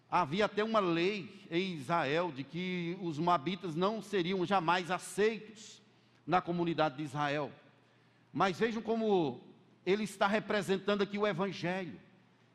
Havia 0.09 0.45
até 0.45 0.63
uma 0.63 0.79
lei 0.79 1.45
em 1.51 1.75
Israel 1.75 2.31
de 2.31 2.43
que 2.43 2.97
os 3.01 3.19
moabitas 3.19 3.75
não 3.75 4.01
seriam 4.01 4.45
jamais 4.45 4.89
aceitos 4.89 5.76
na 6.27 6.41
comunidade 6.41 6.97
de 6.97 7.03
Israel. 7.03 7.51
Mas 8.31 8.59
vejam 8.59 8.81
como 8.81 9.41
ele 9.85 10.03
está 10.03 10.27
representando 10.27 11.01
aqui 11.01 11.17
o 11.17 11.25
Evangelho, 11.25 11.99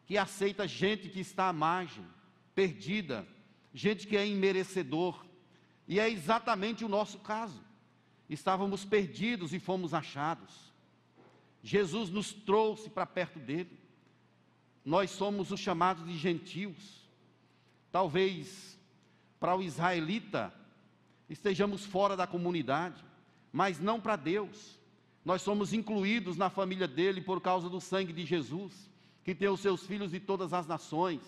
que 0.06 0.16
aceita 0.18 0.68
gente 0.68 1.08
que 1.08 1.18
está 1.18 1.48
à 1.48 1.52
margem, 1.52 2.04
perdida, 2.54 3.26
gente 3.72 4.06
que 4.06 4.16
é 4.16 4.24
imerecedor. 4.26 5.24
E 5.88 5.98
é 5.98 6.08
exatamente 6.08 6.84
o 6.84 6.88
nosso 6.88 7.18
caso. 7.18 7.64
Estávamos 8.28 8.84
perdidos 8.84 9.52
e 9.52 9.58
fomos 9.58 9.94
achados. 9.94 10.72
Jesus 11.62 12.10
nos 12.10 12.32
trouxe 12.32 12.90
para 12.90 13.06
perto 13.06 13.38
dele. 13.38 13.80
Nós 14.84 15.10
somos 15.10 15.50
os 15.50 15.58
chamados 15.58 16.06
de 16.06 16.16
gentios 16.16 17.02
Talvez 17.92 18.78
para 19.38 19.54
o 19.54 19.62
israelita 19.62 20.52
estejamos 21.28 21.84
fora 21.84 22.16
da 22.16 22.26
comunidade, 22.26 23.04
mas 23.52 23.78
não 23.78 24.00
para 24.00 24.16
Deus. 24.16 24.78
Nós 25.24 25.42
somos 25.42 25.72
incluídos 25.72 26.36
na 26.36 26.50
família 26.50 26.88
dele 26.88 27.20
por 27.20 27.40
causa 27.40 27.68
do 27.68 27.80
sangue 27.80 28.12
de 28.12 28.24
Jesus, 28.24 28.90
que 29.22 29.34
tem 29.34 29.48
os 29.48 29.60
seus 29.60 29.86
filhos 29.86 30.10
de 30.10 30.18
todas 30.18 30.52
as 30.52 30.66
nações, 30.66 31.20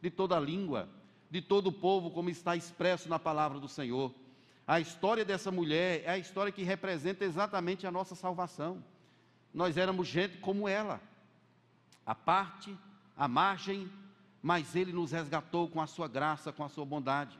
de 0.00 0.10
toda 0.10 0.38
língua, 0.38 0.88
de 1.30 1.42
todo 1.42 1.66
o 1.66 1.72
povo, 1.72 2.10
como 2.10 2.30
está 2.30 2.56
expresso 2.56 3.08
na 3.08 3.18
palavra 3.18 3.58
do 3.58 3.68
Senhor. 3.68 4.14
A 4.66 4.80
história 4.80 5.24
dessa 5.24 5.50
mulher 5.50 6.02
é 6.04 6.10
a 6.10 6.18
história 6.18 6.52
que 6.52 6.62
representa 6.62 7.24
exatamente 7.24 7.86
a 7.86 7.90
nossa 7.90 8.14
salvação. 8.14 8.82
Nós 9.52 9.76
éramos 9.76 10.08
gente 10.08 10.38
como 10.38 10.66
ela, 10.66 11.00
a 12.06 12.14
parte, 12.14 12.74
a 13.16 13.28
margem, 13.28 13.90
mas 14.42 14.74
ele 14.74 14.92
nos 14.92 15.12
resgatou 15.12 15.68
com 15.68 15.80
a 15.80 15.86
sua 15.86 16.08
graça, 16.08 16.52
com 16.52 16.64
a 16.64 16.68
sua 16.68 16.84
bondade. 16.84 17.38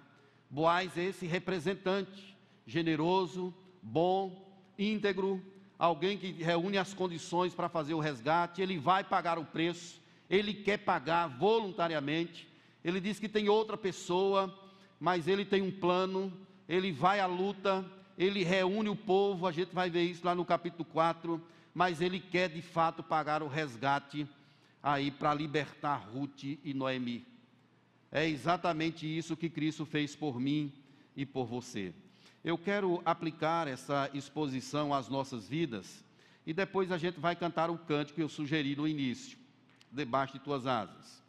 Boaz 0.51 0.97
é 0.99 1.05
esse 1.05 1.27
representante, 1.27 2.37
generoso, 2.67 3.55
bom, 3.85 4.51
íntegro, 4.79 5.41
alguém 5.79 6.17
que 6.17 6.33
reúne 6.33 6.79
as 6.79 6.95
condições 6.95 7.55
para 7.55 7.69
fazer 7.69 7.95
o 7.95 8.01
resgate, 8.01 8.63
ele 8.63 8.79
vai 8.79 9.05
pagar 9.05 9.39
o 9.39 9.45
preço, 9.45 10.01
ele 10.29 10.55
quer 10.55 10.79
pagar 10.79 11.29
voluntariamente. 11.29 12.49
Ele 12.83 13.01
diz 13.01 13.19
que 13.21 13.29
tem 13.29 13.49
outra 13.49 13.77
pessoa, 13.77 14.53
mas 14.99 15.29
ele 15.29 15.45
tem 15.45 15.63
um 15.63 15.71
plano, 15.71 16.33
ele 16.69 16.91
vai 16.91 17.21
à 17.21 17.27
luta, 17.27 17.85
ele 18.17 18.43
reúne 18.43 18.89
o 18.89 18.97
povo, 18.97 19.47
a 19.47 19.53
gente 19.53 19.75
vai 19.75 19.91
ver 19.91 20.03
isso 20.05 20.25
lá 20.25 20.35
no 20.35 20.45
capítulo 20.45 20.85
4, 20.87 21.41
mas 21.75 22.01
ele 22.01 22.19
quer 22.19 22.49
de 22.49 22.63
fato 22.63 23.03
pagar 23.03 23.43
o 23.43 23.49
resgate 23.49 24.27
aí 24.83 25.11
para 25.11 25.35
libertar 25.35 25.97
Ruth 25.97 26.45
e 26.45 26.73
Noemi. 26.75 27.27
É 28.11 28.29
exatamente 28.29 29.07
isso 29.07 29.37
que 29.37 29.51
Cristo 29.51 29.85
fez 29.85 30.15
por 30.15 30.39
mim 30.39 30.73
e 31.17 31.27
por 31.27 31.47
você. 31.47 31.93
Eu 32.45 32.59
quero 32.59 33.01
aplicar 33.07 33.67
essa 33.67 34.11
exposição 34.13 34.93
às 34.93 35.09
nossas 35.09 35.49
vidas 35.49 36.05
e 36.45 36.53
depois 36.53 36.93
a 36.93 36.99
gente 36.99 37.19
vai 37.19 37.35
cantar 37.35 37.71
o 37.71 37.79
cântico 37.79 38.17
que 38.17 38.23
eu 38.23 38.29
sugeri 38.29 38.77
no 38.77 38.87
início, 38.87 39.39
debaixo 39.91 40.35
de 40.35 40.41
tuas 40.41 40.67
asas. 40.67 41.23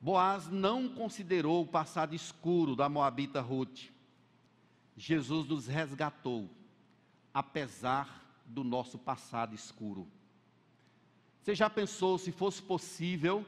Boaz 0.00 0.48
não 0.48 0.88
considerou 0.88 1.62
o 1.62 1.66
passado 1.66 2.14
escuro 2.14 2.74
da 2.74 2.88
Moabita 2.88 3.42
Ruth. 3.42 3.90
Jesus 4.96 5.46
nos 5.46 5.66
resgatou, 5.66 6.48
apesar 7.34 8.40
do 8.46 8.64
nosso 8.64 8.98
passado 8.98 9.54
escuro. 9.54 10.08
Você 11.42 11.54
já 11.54 11.68
pensou 11.68 12.16
se 12.16 12.32
fosse 12.32 12.62
possível 12.62 13.44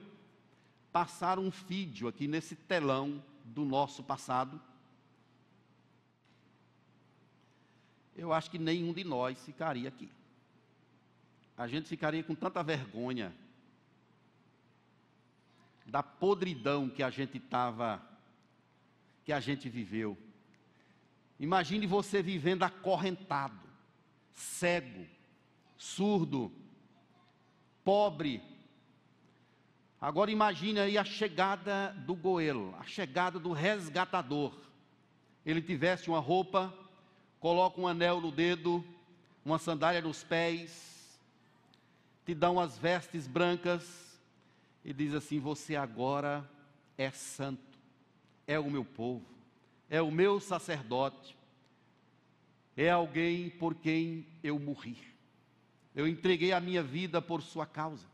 passar 0.92 1.38
um 1.38 1.48
vídeo 1.48 2.06
aqui 2.06 2.28
nesse 2.28 2.54
telão 2.54 3.24
do 3.44 3.64
nosso 3.64 4.02
passado? 4.02 4.60
Eu 8.16 8.32
acho 8.32 8.50
que 8.50 8.58
nenhum 8.58 8.92
de 8.92 9.04
nós 9.04 9.42
ficaria 9.44 9.88
aqui. 9.88 10.08
A 11.56 11.66
gente 11.66 11.88
ficaria 11.88 12.22
com 12.22 12.34
tanta 12.34 12.62
vergonha 12.62 13.32
da 15.86 16.02
podridão 16.02 16.88
que 16.88 17.02
a 17.02 17.10
gente 17.10 17.38
estava, 17.38 18.02
que 19.24 19.32
a 19.32 19.40
gente 19.40 19.68
viveu. 19.68 20.16
Imagine 21.38 21.86
você 21.86 22.22
vivendo 22.22 22.62
acorrentado, 22.62 23.68
cego, 24.34 25.06
surdo, 25.76 26.50
pobre. 27.84 28.42
Agora 30.00 30.30
imagine 30.30 30.80
aí 30.80 30.98
a 30.98 31.04
chegada 31.04 31.92
do 32.06 32.14
goelo, 32.14 32.74
a 32.78 32.84
chegada 32.84 33.38
do 33.38 33.52
resgatador. 33.52 34.52
Ele 35.44 35.60
tivesse 35.60 36.08
uma 36.08 36.20
roupa, 36.20 36.72
coloca 37.44 37.78
um 37.78 37.86
anel 37.86 38.22
no 38.22 38.32
dedo, 38.32 38.82
uma 39.44 39.58
sandália 39.58 40.00
nos 40.00 40.24
pés, 40.24 41.20
te 42.24 42.34
dá 42.34 42.50
umas 42.50 42.78
vestes 42.78 43.26
brancas 43.26 44.18
e 44.82 44.94
diz 44.94 45.12
assim: 45.12 45.38
Você 45.40 45.76
agora 45.76 46.50
é 46.96 47.10
santo, 47.10 47.78
é 48.46 48.58
o 48.58 48.70
meu 48.70 48.82
povo, 48.82 49.26
é 49.90 50.00
o 50.00 50.10
meu 50.10 50.40
sacerdote, 50.40 51.36
é 52.74 52.88
alguém 52.88 53.50
por 53.50 53.74
quem 53.74 54.26
eu 54.42 54.58
morri. 54.58 54.96
Eu 55.94 56.08
entreguei 56.08 56.50
a 56.50 56.60
minha 56.60 56.82
vida 56.82 57.20
por 57.20 57.42
sua 57.42 57.66
causa. 57.66 58.06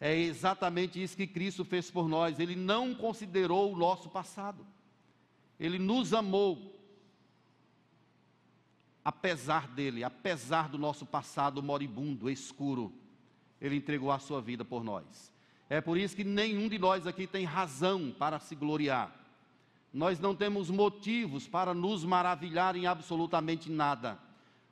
É 0.00 0.16
exatamente 0.16 1.02
isso 1.02 1.18
que 1.18 1.26
Cristo 1.26 1.66
fez 1.66 1.90
por 1.90 2.08
nós. 2.08 2.40
Ele 2.40 2.56
não 2.56 2.94
considerou 2.94 3.70
o 3.70 3.76
nosso 3.76 4.08
passado. 4.08 4.66
Ele 5.60 5.78
nos 5.78 6.14
amou. 6.14 6.73
Apesar 9.04 9.68
dele, 9.68 10.02
apesar 10.02 10.68
do 10.68 10.78
nosso 10.78 11.04
passado 11.04 11.62
moribundo, 11.62 12.30
escuro, 12.30 12.92
ele 13.60 13.76
entregou 13.76 14.10
a 14.10 14.18
sua 14.18 14.40
vida 14.40 14.64
por 14.64 14.82
nós. 14.82 15.32
É 15.68 15.80
por 15.80 15.98
isso 15.98 16.16
que 16.16 16.24
nenhum 16.24 16.68
de 16.68 16.78
nós 16.78 17.06
aqui 17.06 17.26
tem 17.26 17.44
razão 17.44 18.14
para 18.18 18.38
se 18.38 18.54
gloriar. 18.54 19.14
Nós 19.92 20.18
não 20.18 20.34
temos 20.34 20.70
motivos 20.70 21.46
para 21.46 21.74
nos 21.74 22.04
maravilhar 22.04 22.76
em 22.76 22.86
absolutamente 22.86 23.70
nada. 23.70 24.18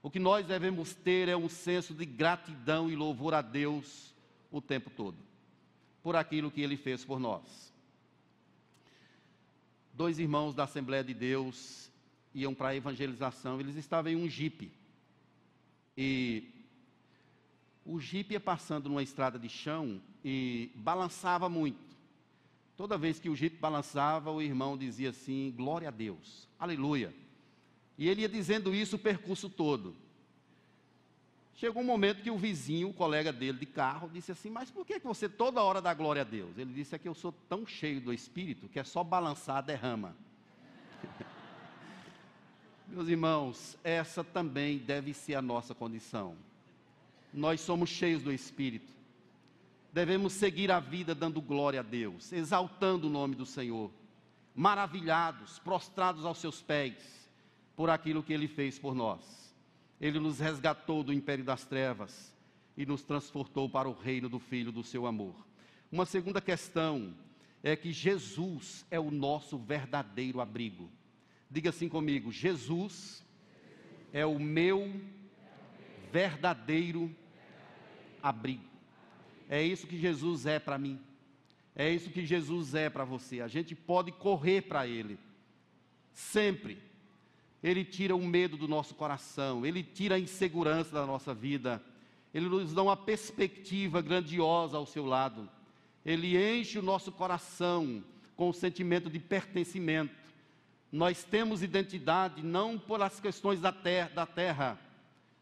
O 0.03 0.11
que 0.11 0.19
nós 0.19 0.47
devemos 0.47 0.95
ter 0.95 1.29
é 1.29 1.37
um 1.37 1.49
senso 1.49 1.95
de 1.95 2.05
gratidão 2.05 2.91
e 2.91 2.97
louvor 2.97 3.35
a 3.35 3.43
Deus 3.43 4.13
o 4.51 4.61
tempo 4.61 4.91
todo, 4.91 5.17
por 6.03 6.17
aquilo 6.17 6.51
que 6.51 6.61
Ele 6.61 6.77
fez 6.77 7.05
por 7.05 7.21
nós. 7.21 7.73
Dois 9.95 10.19
irmãos 10.19 10.55
da 10.55 10.65
Assembleia 10.65 11.05
de 11.05 11.15
Deus 11.15 11.92
iam 12.35 12.55
para 12.55 12.69
a 12.69 12.77
evangelização, 12.77 13.61
eles 13.61 13.77
estavam 13.77 14.11
em 14.11 14.17
um 14.17 14.29
jipe. 14.29 14.73
E 15.97 16.49
o 17.85 18.01
jipe 18.01 18.35
ia 18.35 18.41
passando 18.41 18.89
numa 18.89 19.03
estrada 19.03 19.39
de 19.39 19.49
chão 19.49 20.01
e 20.25 20.71
balançava 20.75 21.49
muito. 21.49 21.93
Toda 22.77 22.99
vez 22.99 23.21
que 23.21 23.29
o 23.29 23.37
jipe 23.37 23.59
balançava, 23.59 24.31
o 24.31 24.41
irmão 24.41 24.77
dizia 24.77 25.11
assim: 25.11 25.53
Glória 25.57 25.89
a 25.89 25.91
Deus, 25.91 26.49
aleluia. 26.59 27.15
E 27.99 28.09
ele 28.09 28.23
ia 28.23 28.29
dizendo 28.29 28.75
isso 28.75 28.97
o 28.97 28.99
percurso 28.99 29.49
todo. 29.49 29.95
Chegou 31.55 31.83
um 31.83 31.87
momento 31.87 32.23
que 32.23 32.31
o 32.31 32.39
vizinho, 32.39 32.89
o 32.89 32.95
colega 32.95 33.33
dele 33.33 33.59
de 33.59 33.67
carro, 33.67 34.11
disse 34.13 34.33
assim: 34.33 34.51
Mas 34.51 34.71
por 34.71 34.87
que 34.87 34.99
você 35.01 35.29
toda 35.29 35.63
hora 35.63 35.83
dá 35.83 35.93
glória 35.93 36.23
a 36.23 36.25
Deus? 36.25 36.57
Ele 36.57 36.73
disse: 36.73 36.95
É 36.95 36.99
que 36.99 37.09
eu 37.09 37.15
sou 37.15 37.33
tão 37.49 37.67
cheio 37.67 38.01
do 38.01 38.13
espírito 38.13 38.69
que 38.69 38.81
é 38.81 38.85
só 38.85 39.05
balançar, 39.05 39.63
derrama. 39.63 40.17
Meus 42.93 43.09
irmãos, 43.09 43.77
essa 43.83 44.23
também 44.23 44.79
deve 44.79 45.13
ser 45.13 45.35
a 45.35 45.43
nossa 45.43 45.75
condição. 45.75 46.37
Nós 47.33 47.61
somos 47.61 47.91
cheios 47.91 48.23
do 48.23 48.33
espírito 48.33 48.93
devemos 49.93 50.33
seguir 50.33 50.71
a 50.71 50.81
vida 50.81 51.15
dando 51.15 51.41
glória 51.41 51.81
a 51.81 51.83
Deus, 51.83 52.33
exaltando 52.33 53.07
o 53.07 53.11
nome 53.11 53.35
do 53.35 53.45
Senhor, 53.45 53.91
maravilhados, 54.55 55.59
prostrados 55.59 56.25
aos 56.25 56.39
seus 56.39 56.63
pés, 56.63 57.29
por 57.77 57.91
aquilo 57.91 58.23
que 58.23 58.33
Ele 58.33 58.49
fez 58.49 58.79
por 58.79 58.95
nós. 58.95 59.55
Ele 60.01 60.19
nos 60.19 60.41
resgatou 60.41 61.05
do 61.05 61.13
império 61.13 61.45
das 61.45 61.65
trevas 61.65 62.35
e 62.77 62.87
nos 62.87 63.03
transportou 63.03 63.69
para 63.69 63.89
o 63.89 63.93
reino 63.93 64.29
do 64.29 64.39
Filho 64.39 64.73
do 64.73 64.83
seu 64.83 65.07
amor. 65.07 65.35
Uma 65.91 66.07
segunda 66.07 66.41
questão 66.41 67.15
é 67.63 67.77
que 67.77 67.93
Jesus 67.93 68.87
é 68.91 68.99
o 68.99 69.11
nosso 69.11 69.59
verdadeiro 69.59 70.41
abrigo. 70.41 70.91
Diga 71.53 71.69
assim 71.69 71.87
comigo: 71.87 72.33
Jesus 72.33 73.23
é 74.11 74.25
o 74.25 74.39
meu 74.39 74.99
verdadeiro 76.11 77.15
abrigo. 78.23 78.65
É 79.51 79.63
isso 79.63 79.87
que 79.87 79.99
Jesus 79.99 80.47
é 80.47 80.59
para 80.59 80.79
mim. 80.79 80.99
É 81.77 81.91
isso 81.91 82.09
que 82.09 82.25
Jesus 82.25 82.75
é 82.75 82.89
para 82.89 83.05
você. 83.05 83.43
A 83.43 83.49
gente 83.49 83.75
pode 83.75 84.11
correr 84.13 84.63
para 84.63 84.87
Ele. 84.87 85.19
Sempre. 86.15 86.79
Ele 87.63 87.85
tira 87.85 88.17
o 88.17 88.27
medo 88.27 88.57
do 88.57 88.67
nosso 88.67 88.95
coração. 88.95 89.67
Ele 89.67 89.83
tira 89.83 90.15
a 90.15 90.19
insegurança 90.19 90.91
da 90.93 91.05
nossa 91.05 91.35
vida. 91.35 91.83
Ele 92.33 92.49
nos 92.49 92.73
dá 92.73 92.83
uma 92.83 92.97
perspectiva 92.97 94.01
grandiosa 94.01 94.79
ao 94.79 94.87
seu 94.87 95.05
lado. 95.05 95.49
Ele 96.05 96.35
enche 96.37 96.79
o 96.79 96.83
nosso 96.83 97.13
coração 97.13 98.03
com 98.37 98.49
o 98.49 98.55
sentimento 98.55 99.11
de 99.11 99.19
pertencimento. 99.19 100.22
Nós 100.93 101.25
temos 101.25 101.63
identidade 101.63 102.43
não 102.43 102.79
pelas 102.79 103.19
questões 103.19 103.61
da 103.61 103.73
terra, 103.73 104.11
da 104.15 104.27
terra. 104.27 104.79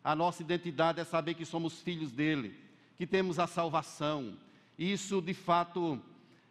A 0.02 0.14
nossa 0.14 0.42
identidade 0.42 1.00
é 1.00 1.04
saber 1.04 1.34
que 1.34 1.44
somos 1.44 1.82
filhos 1.82 2.12
dele 2.12 2.70
que 3.00 3.06
temos 3.06 3.38
a 3.38 3.46
salvação. 3.46 4.36
Isso, 4.78 5.22
de 5.22 5.32
fato, 5.32 5.98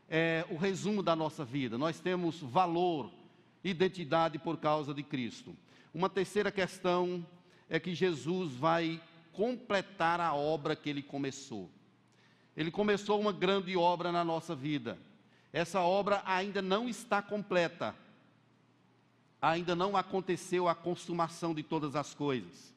é 0.10 0.44
o 0.50 0.58
resumo 0.58 1.04
da 1.04 1.16
nossa 1.16 1.46
vida. 1.46 1.78
Nós 1.78 2.00
temos 2.00 2.40
valor, 2.40 3.12
identidade 3.64 4.40
por 4.40 4.58
causa 4.58 4.92
de 4.92 5.04
Cristo. 5.04 5.56
Uma 5.94 6.10
terceira 6.10 6.52
questão 6.52 7.24
é 7.70 7.80
que 7.80 7.94
Jesus 7.94 8.54
vai 8.54 9.00
completar 9.32 10.20
a 10.20 10.34
obra 10.34 10.76
que 10.76 10.90
ele 10.90 11.04
começou. 11.04 11.70
Ele 12.58 12.72
começou 12.72 13.22
uma 13.22 13.32
grande 13.32 13.78
obra 13.78 14.12
na 14.12 14.24
nossa 14.24 14.56
vida. 14.56 14.98
Essa 15.54 15.82
obra 15.82 16.24
ainda 16.26 16.64
não 16.64 16.90
está 16.90 17.22
completa. 17.22 17.96
Ainda 19.42 19.76
não 19.76 19.96
aconteceu 19.96 20.68
a 20.68 20.76
consumação 20.76 21.54
de 21.54 21.64
todas 21.64 21.96
as 21.96 22.14
coisas. 22.14 22.74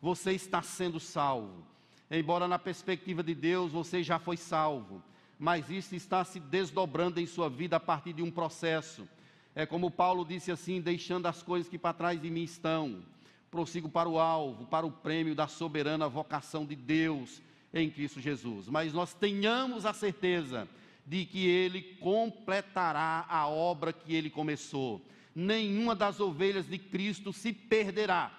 Você 0.00 0.32
está 0.32 0.62
sendo 0.62 0.98
salvo. 0.98 1.64
Embora 2.10 2.46
na 2.46 2.58
perspectiva 2.58 3.22
de 3.22 3.34
Deus 3.34 3.72
você 3.72 4.02
já 4.02 4.18
foi 4.18 4.36
salvo, 4.36 5.02
mas 5.38 5.68
isso 5.70 5.94
está 5.94 6.24
se 6.24 6.38
desdobrando 6.38 7.20
em 7.20 7.26
sua 7.26 7.50
vida 7.50 7.76
a 7.76 7.80
partir 7.80 8.12
de 8.12 8.22
um 8.22 8.30
processo. 8.30 9.06
É 9.54 9.66
como 9.66 9.90
Paulo 9.90 10.24
disse 10.24 10.52
assim: 10.52 10.80
deixando 10.80 11.26
as 11.26 11.42
coisas 11.42 11.68
que 11.68 11.78
para 11.78 11.92
trás 11.92 12.20
de 12.20 12.30
mim 12.30 12.44
estão, 12.44 13.02
prossigo 13.50 13.88
para 13.88 14.08
o 14.08 14.18
alvo, 14.18 14.66
para 14.66 14.86
o 14.86 14.92
prêmio 14.92 15.34
da 15.34 15.48
soberana 15.48 16.08
vocação 16.08 16.64
de 16.64 16.76
Deus 16.76 17.42
em 17.74 17.90
Cristo 17.90 18.20
Jesus. 18.20 18.68
Mas 18.68 18.92
nós 18.92 19.12
tenhamos 19.14 19.84
a 19.84 19.92
certeza 19.92 20.68
de 21.06 21.24
que 21.24 21.46
Ele 21.46 21.82
completará 22.00 23.26
a 23.28 23.46
obra 23.48 23.92
que 23.92 24.14
Ele 24.14 24.30
começou. 24.30 25.00
Nenhuma 25.36 25.94
das 25.94 26.18
ovelhas 26.18 26.66
de 26.66 26.78
Cristo 26.78 27.32
se 27.32 27.52
perderá. 27.52 28.32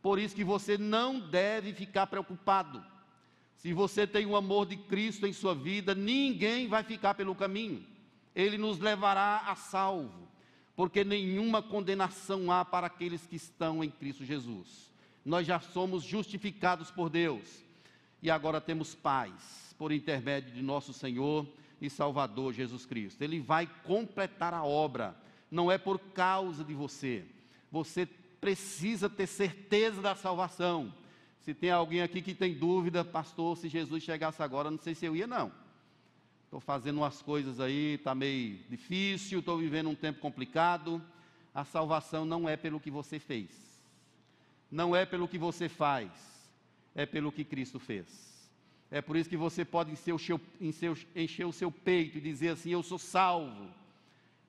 Por 0.00 0.18
isso 0.18 0.36
que 0.36 0.44
você 0.44 0.78
não 0.78 1.18
deve 1.18 1.74
ficar 1.74 2.06
preocupado. 2.06 2.84
Se 3.56 3.72
você 3.72 4.06
tem 4.06 4.24
o 4.24 4.36
amor 4.36 4.66
de 4.66 4.76
Cristo 4.76 5.26
em 5.26 5.32
sua 5.32 5.54
vida, 5.54 5.94
ninguém 5.94 6.68
vai 6.68 6.84
ficar 6.84 7.14
pelo 7.14 7.34
caminho. 7.34 7.84
Ele 8.34 8.56
nos 8.56 8.78
levará 8.78 9.44
a 9.46 9.56
salvo, 9.56 10.28
porque 10.76 11.02
nenhuma 11.02 11.60
condenação 11.60 12.50
há 12.52 12.64
para 12.64 12.86
aqueles 12.86 13.26
que 13.26 13.36
estão 13.36 13.82
em 13.82 13.90
Cristo 13.90 14.24
Jesus. 14.24 14.92
Nós 15.24 15.46
já 15.46 15.58
somos 15.58 16.02
justificados 16.04 16.90
por 16.90 17.08
Deus 17.08 17.64
e 18.22 18.30
agora 18.30 18.60
temos 18.60 18.94
paz 18.94 19.74
por 19.78 19.90
intermédio 19.90 20.52
de 20.52 20.62
nosso 20.62 20.92
Senhor 20.92 21.46
e 21.80 21.90
Salvador 21.90 22.52
Jesus 22.52 22.86
Cristo. 22.86 23.22
Ele 23.22 23.40
vai 23.40 23.68
completar 23.84 24.52
a 24.54 24.64
obra, 24.64 25.16
não 25.50 25.70
é 25.70 25.78
por 25.78 25.98
causa 25.98 26.64
de 26.64 26.74
você. 26.74 27.24
Você 27.70 28.06
precisa 28.40 29.08
ter 29.08 29.26
certeza 29.26 30.02
da 30.02 30.14
salvação. 30.14 30.92
Se 31.40 31.54
tem 31.54 31.70
alguém 31.70 32.02
aqui 32.02 32.22
que 32.22 32.34
tem 32.34 32.54
dúvida, 32.54 33.04
pastor, 33.04 33.56
se 33.56 33.68
Jesus 33.68 34.02
chegasse 34.02 34.42
agora, 34.42 34.70
não 34.70 34.78
sei 34.78 34.94
se 34.94 35.04
eu 35.06 35.14
ia, 35.14 35.26
não. 35.26 35.52
Estou 36.44 36.60
fazendo 36.60 36.98
umas 36.98 37.20
coisas 37.20 37.58
aí, 37.58 37.94
está 37.94 38.14
meio 38.14 38.58
difícil, 38.68 39.40
estou 39.40 39.58
vivendo 39.58 39.90
um 39.90 39.94
tempo 39.94 40.20
complicado. 40.20 41.02
A 41.54 41.64
salvação 41.64 42.24
não 42.24 42.48
é 42.48 42.56
pelo 42.56 42.80
que 42.80 42.90
você 42.90 43.18
fez, 43.18 43.50
não 44.70 44.94
é 44.94 45.04
pelo 45.04 45.28
que 45.28 45.38
você 45.38 45.68
faz, 45.68 46.10
é 46.94 47.04
pelo 47.06 47.32
que 47.32 47.44
Cristo 47.44 47.78
fez. 47.78 48.34
É 48.90 49.02
por 49.02 49.16
isso 49.16 49.28
que 49.28 49.36
você 49.36 49.64
pode 49.64 49.90
encher 49.90 50.12
o 50.12 50.18
seu, 50.18 50.40
encher 51.14 51.44
o 51.44 51.52
seu 51.52 51.70
peito 51.70 52.18
e 52.18 52.20
dizer 52.20 52.50
assim: 52.50 52.70
Eu 52.70 52.82
sou 52.82 52.98
salvo. 52.98 53.68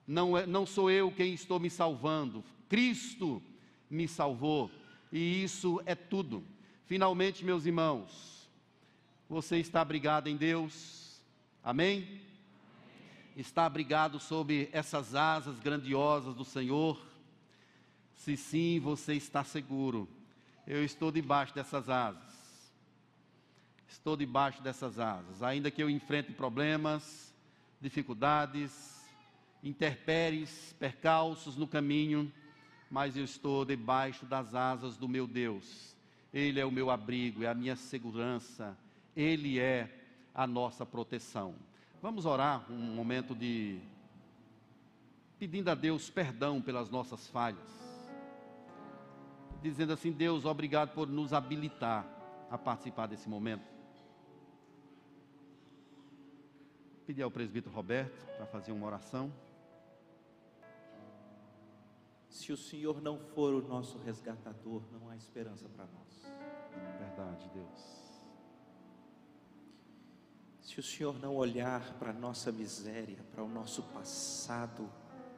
Não, 0.06 0.36
é, 0.36 0.46
não 0.46 0.64
sou 0.64 0.90
eu 0.90 1.10
quem 1.10 1.34
estou 1.34 1.58
me 1.58 1.68
salvando, 1.68 2.44
Cristo 2.68 3.42
me 3.90 4.06
salvou, 4.06 4.70
e 5.10 5.42
isso 5.42 5.80
é 5.84 5.94
tudo. 5.94 6.44
Finalmente, 6.86 7.44
meus 7.44 7.66
irmãos, 7.66 8.48
você 9.28 9.56
está 9.56 9.80
abrigado 9.80 10.28
em 10.28 10.36
Deus, 10.36 11.20
amém? 11.62 12.20
Está 13.36 13.66
abrigado 13.66 14.20
sob 14.20 14.68
essas 14.72 15.14
asas 15.14 15.58
grandiosas 15.58 16.34
do 16.34 16.44
Senhor? 16.44 17.04
Se 18.14 18.36
sim, 18.36 18.80
você 18.80 19.14
está 19.14 19.44
seguro. 19.44 20.08
Eu 20.66 20.84
estou 20.84 21.12
debaixo 21.12 21.54
dessas 21.54 21.88
asas. 21.88 22.22
Estou 23.88 24.16
debaixo 24.16 24.62
dessas 24.62 24.98
asas, 24.98 25.42
ainda 25.42 25.70
que 25.70 25.82
eu 25.82 25.90
enfrente 25.90 26.32
problemas, 26.32 27.34
dificuldades, 27.80 28.95
interpéries, 29.62 30.74
percalços 30.78 31.56
no 31.56 31.66
caminho 31.66 32.32
mas 32.90 33.16
eu 33.16 33.24
estou 33.24 33.64
debaixo 33.64 34.24
das 34.26 34.54
asas 34.54 34.96
do 34.96 35.08
meu 35.08 35.26
Deus. 35.26 35.96
Ele 36.32 36.60
é 36.60 36.64
o 36.64 36.70
meu 36.70 36.90
abrigo, 36.90 37.42
é 37.42 37.48
a 37.48 37.54
minha 37.54 37.76
segurança, 37.76 38.76
Ele 39.14 39.58
é 39.58 39.90
a 40.34 40.46
nossa 40.46 40.84
proteção. 40.84 41.54
Vamos 42.02 42.26
orar 42.26 42.70
um 42.70 42.94
momento 42.94 43.34
de 43.34 43.80
pedindo 45.38 45.68
a 45.70 45.74
Deus 45.74 46.10
perdão 46.10 46.62
pelas 46.62 46.90
nossas 46.90 47.26
falhas. 47.28 47.76
Dizendo 49.62 49.92
assim, 49.92 50.12
Deus, 50.12 50.44
obrigado 50.44 50.92
por 50.94 51.08
nos 51.08 51.32
habilitar 51.32 52.06
a 52.50 52.56
participar 52.56 53.06
desse 53.06 53.28
momento. 53.28 53.64
Pedir 57.06 57.22
ao 57.22 57.30
presbítero 57.30 57.74
Roberto 57.74 58.26
para 58.36 58.46
fazer 58.46 58.72
uma 58.72 58.86
oração. 58.86 59.32
Se 62.36 62.52
o 62.52 62.56
Senhor 62.56 63.00
não 63.00 63.18
for 63.18 63.54
o 63.54 63.66
nosso 63.66 63.96
resgatador, 63.96 64.82
não 64.92 65.08
há 65.08 65.16
esperança 65.16 65.66
para 65.70 65.86
nós. 65.86 66.30
Verdade, 66.98 67.50
Deus. 67.54 68.12
Se 70.60 70.78
o 70.78 70.82
Senhor 70.82 71.18
não 71.18 71.34
olhar 71.34 71.94
para 71.94 72.10
a 72.10 72.12
nossa 72.12 72.52
miséria, 72.52 73.24
para 73.32 73.42
o 73.42 73.48
nosso 73.48 73.82
passado 73.84 74.86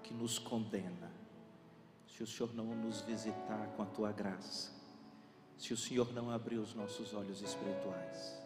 que 0.03 0.13
nos 0.13 0.41
condena, 0.41 1.13
se 2.09 2.25
o 2.25 2.27
Senhor 2.27 2.53
não 2.53 2.75
nos 2.75 3.01
visitar 3.03 3.69
com 3.77 3.83
a 3.85 3.87
tua 3.87 4.11
graça, 4.11 4.73
se 5.57 5.73
o 5.73 5.77
Senhor 5.77 6.13
não 6.13 6.33
abrir 6.33 6.59
os 6.59 6.75
nossos 6.75 7.15
olhos 7.15 7.41
espirituais, 7.41 8.37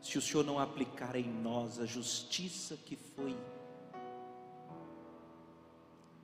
se 0.00 0.16
o 0.16 0.22
Senhor 0.22 0.44
não 0.44 0.60
aplicar 0.60 1.16
em 1.16 1.28
nós 1.28 1.80
a 1.80 1.86
justiça 1.86 2.76
que 2.76 2.94
foi 2.94 3.36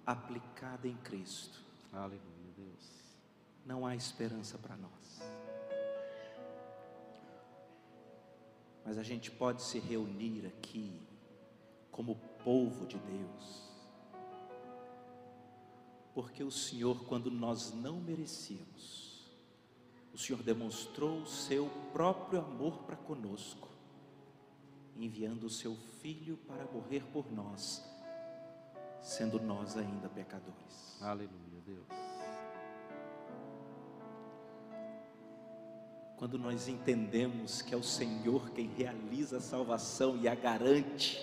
aplicada 0.06 0.86
em 0.86 0.96
Cristo. 0.98 1.60
Aleluia, 1.92 2.52
Deus. 2.56 3.16
Não 3.64 3.84
há 3.84 3.96
esperança 3.96 4.56
para 4.56 4.76
nós. 4.76 4.92
Mas 8.84 8.96
a 8.96 9.02
gente 9.02 9.32
pode 9.32 9.62
se 9.62 9.80
reunir 9.80 10.46
aqui 10.46 11.02
como 11.90 12.14
povo 12.44 12.86
de 12.86 12.96
Deus. 12.98 13.66
Porque 16.14 16.44
o 16.44 16.52
Senhor, 16.52 17.04
quando 17.06 17.30
nós 17.30 17.74
não 17.74 18.00
merecíamos, 18.00 19.28
o 20.14 20.18
Senhor 20.18 20.42
demonstrou 20.42 21.22
o 21.22 21.26
seu 21.26 21.68
próprio 21.92 22.40
amor 22.40 22.84
para 22.84 22.96
conosco, 22.96 23.68
enviando 24.94 25.44
o 25.44 25.50
seu 25.50 25.74
filho 26.00 26.36
para 26.46 26.64
morrer 26.66 27.02
por 27.12 27.30
nós 27.30 27.95
sendo 29.06 29.38
nós 29.38 29.76
ainda 29.76 30.08
pecadores. 30.08 31.00
Aleluia, 31.00 31.62
Deus. 31.64 31.86
Quando 36.16 36.36
nós 36.36 36.66
entendemos 36.66 37.62
que 37.62 37.72
é 37.72 37.76
o 37.76 37.84
Senhor 37.84 38.50
quem 38.50 38.66
realiza 38.66 39.36
a 39.36 39.40
salvação 39.40 40.16
e 40.16 40.26
a 40.26 40.34
garante, 40.34 41.20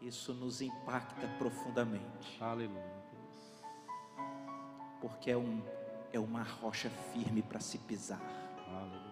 isso 0.00 0.34
nos 0.34 0.60
impacta 0.60 1.28
profundamente. 1.38 2.42
Aleluia, 2.42 3.04
Deus. 3.12 3.62
Porque 5.00 5.30
é, 5.30 5.36
um, 5.36 5.62
é 6.12 6.18
uma 6.18 6.42
rocha 6.42 6.90
firme 7.12 7.40
para 7.40 7.60
se 7.60 7.78
pisar. 7.78 8.20
Aleluia 8.68 9.11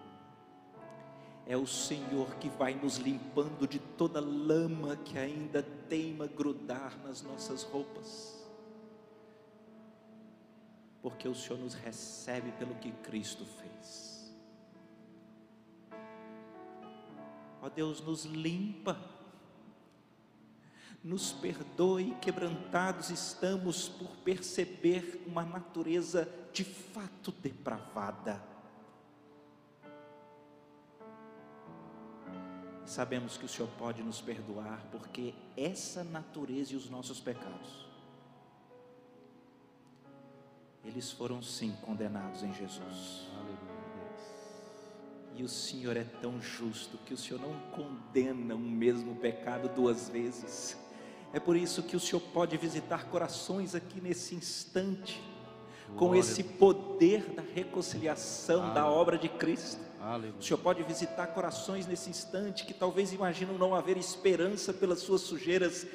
é 1.45 1.57
o 1.57 1.65
Senhor 1.65 2.35
que 2.35 2.49
vai 2.49 2.73
nos 2.73 2.97
limpando 2.97 3.67
de 3.67 3.79
toda 3.79 4.19
lama 4.19 4.95
que 4.97 5.17
ainda 5.17 5.63
teima 5.89 6.27
grudar 6.27 6.97
nas 7.03 7.21
nossas 7.21 7.63
roupas. 7.63 8.39
Porque 11.01 11.27
o 11.27 11.35
Senhor 11.35 11.59
nos 11.59 11.73
recebe 11.73 12.51
pelo 12.53 12.75
que 12.75 12.91
Cristo 12.91 13.43
fez. 13.43 14.31
Ó 17.61 17.69
Deus, 17.69 18.01
nos 18.01 18.25
limpa, 18.25 18.99
nos 21.03 21.31
perdoe, 21.31 22.15
quebrantados 22.21 23.09
estamos 23.09 23.89
por 23.89 24.09
perceber 24.17 25.23
uma 25.27 25.43
natureza 25.43 26.27
de 26.53 26.63
fato 26.63 27.31
depravada 27.31 28.50
sabemos 32.91 33.37
que 33.37 33.45
o 33.45 33.47
Senhor 33.47 33.69
pode 33.77 34.03
nos 34.03 34.19
perdoar, 34.19 34.85
porque 34.91 35.33
essa 35.55 36.03
natureza 36.03 36.73
e 36.73 36.75
os 36.75 36.89
nossos 36.89 37.21
pecados, 37.21 37.87
eles 40.83 41.09
foram 41.09 41.41
sim 41.41 41.71
condenados 41.83 42.43
em 42.43 42.53
Jesus. 42.53 43.27
E 45.33 45.41
o 45.41 45.47
Senhor 45.47 45.95
é 45.95 46.03
tão 46.03 46.41
justo 46.41 46.97
que 47.05 47.13
o 47.13 47.17
Senhor 47.17 47.39
não 47.39 47.57
condena 47.71 48.55
um 48.55 48.69
mesmo 48.69 49.15
pecado 49.15 49.69
duas 49.73 50.09
vezes. 50.09 50.77
É 51.31 51.39
por 51.39 51.55
isso 51.55 51.83
que 51.83 51.95
o 51.95 51.99
Senhor 51.99 52.19
pode 52.19 52.57
visitar 52.57 53.05
corações 53.05 53.73
aqui 53.73 54.01
nesse 54.01 54.35
instante, 54.35 55.23
com 55.95 56.13
esse 56.13 56.43
poder 56.43 57.33
da 57.33 57.41
reconciliação 57.41 58.73
da 58.73 58.85
obra 58.85 59.17
de 59.17 59.29
Cristo. 59.29 59.90
Aleluia. 60.01 60.39
O 60.39 60.43
Senhor 60.43 60.57
pode 60.57 60.81
visitar 60.81 61.27
corações 61.27 61.85
nesse 61.85 62.09
instante 62.09 62.65
que 62.65 62.73
talvez 62.73 63.13
imaginam 63.13 63.55
não 63.57 63.75
haver 63.75 63.97
esperança 63.97 64.73
pelas 64.73 64.99
suas 64.99 65.21
sujeiras 65.21 65.85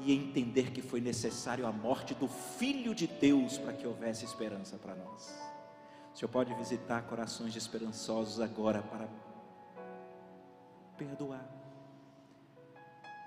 e 0.00 0.12
entender 0.12 0.70
que 0.70 0.82
foi 0.82 1.00
necessário 1.00 1.66
a 1.66 1.72
morte 1.72 2.14
do 2.14 2.28
Filho 2.28 2.94
de 2.94 3.06
Deus 3.06 3.56
para 3.56 3.72
que 3.72 3.86
houvesse 3.86 4.26
esperança 4.26 4.76
para 4.76 4.94
nós. 4.94 5.34
O 6.14 6.18
Senhor 6.18 6.30
pode 6.30 6.52
visitar 6.54 7.02
corações 7.04 7.56
esperançosos 7.56 8.38
agora 8.38 8.82
para 8.82 9.08
perdoar, 10.98 11.48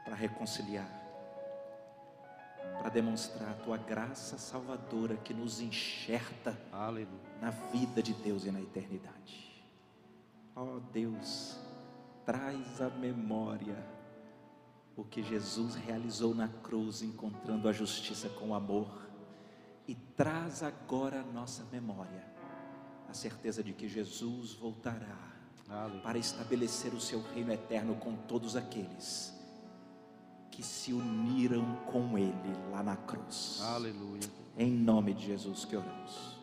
para 0.05 0.15
reconciliar, 0.15 0.89
para 2.77 2.89
demonstrar 2.89 3.49
a 3.49 3.55
tua 3.55 3.77
graça 3.77 4.37
salvadora 4.37 5.17
que 5.17 5.33
nos 5.33 5.59
enxerta 5.59 6.55
Aleluia. 6.71 7.07
na 7.41 7.49
vida 7.49 8.03
de 8.03 8.13
Deus 8.13 8.45
e 8.45 8.51
na 8.51 8.61
eternidade. 8.61 9.46
Ó 10.59 10.77
oh 10.77 10.79
Deus, 10.91 11.55
traz 12.25 12.81
à 12.81 12.89
memória 12.89 13.77
o 14.95 15.03
que 15.03 15.21
Jesus 15.21 15.75
realizou 15.75 16.33
na 16.33 16.47
cruz, 16.47 17.03
encontrando 17.03 17.69
a 17.69 17.71
justiça 17.71 18.27
com 18.27 18.49
o 18.49 18.55
amor, 18.55 19.07
e 19.87 19.93
traz 19.93 20.63
agora 20.63 21.21
à 21.21 21.23
nossa 21.23 21.63
memória 21.71 22.25
a 23.07 23.13
certeza 23.13 23.63
de 23.63 23.71
que 23.71 23.87
Jesus 23.87 24.53
voltará 24.53 25.31
Aleluia. 25.69 26.01
para 26.01 26.17
estabelecer 26.17 26.91
o 26.91 26.99
seu 26.99 27.21
reino 27.21 27.53
eterno 27.53 27.95
com 27.95 28.15
todos 28.15 28.55
aqueles 28.55 29.31
que 30.49 30.63
se 30.63 30.91
uniram 30.91 31.75
com 31.85 32.17
Ele 32.17 32.71
lá 32.71 32.81
na 32.81 32.95
cruz. 32.95 33.61
Aleluia. 33.61 34.27
Em 34.57 34.71
nome 34.71 35.13
de 35.13 35.27
Jesus 35.27 35.65
que 35.65 35.75
oramos. 35.75 36.36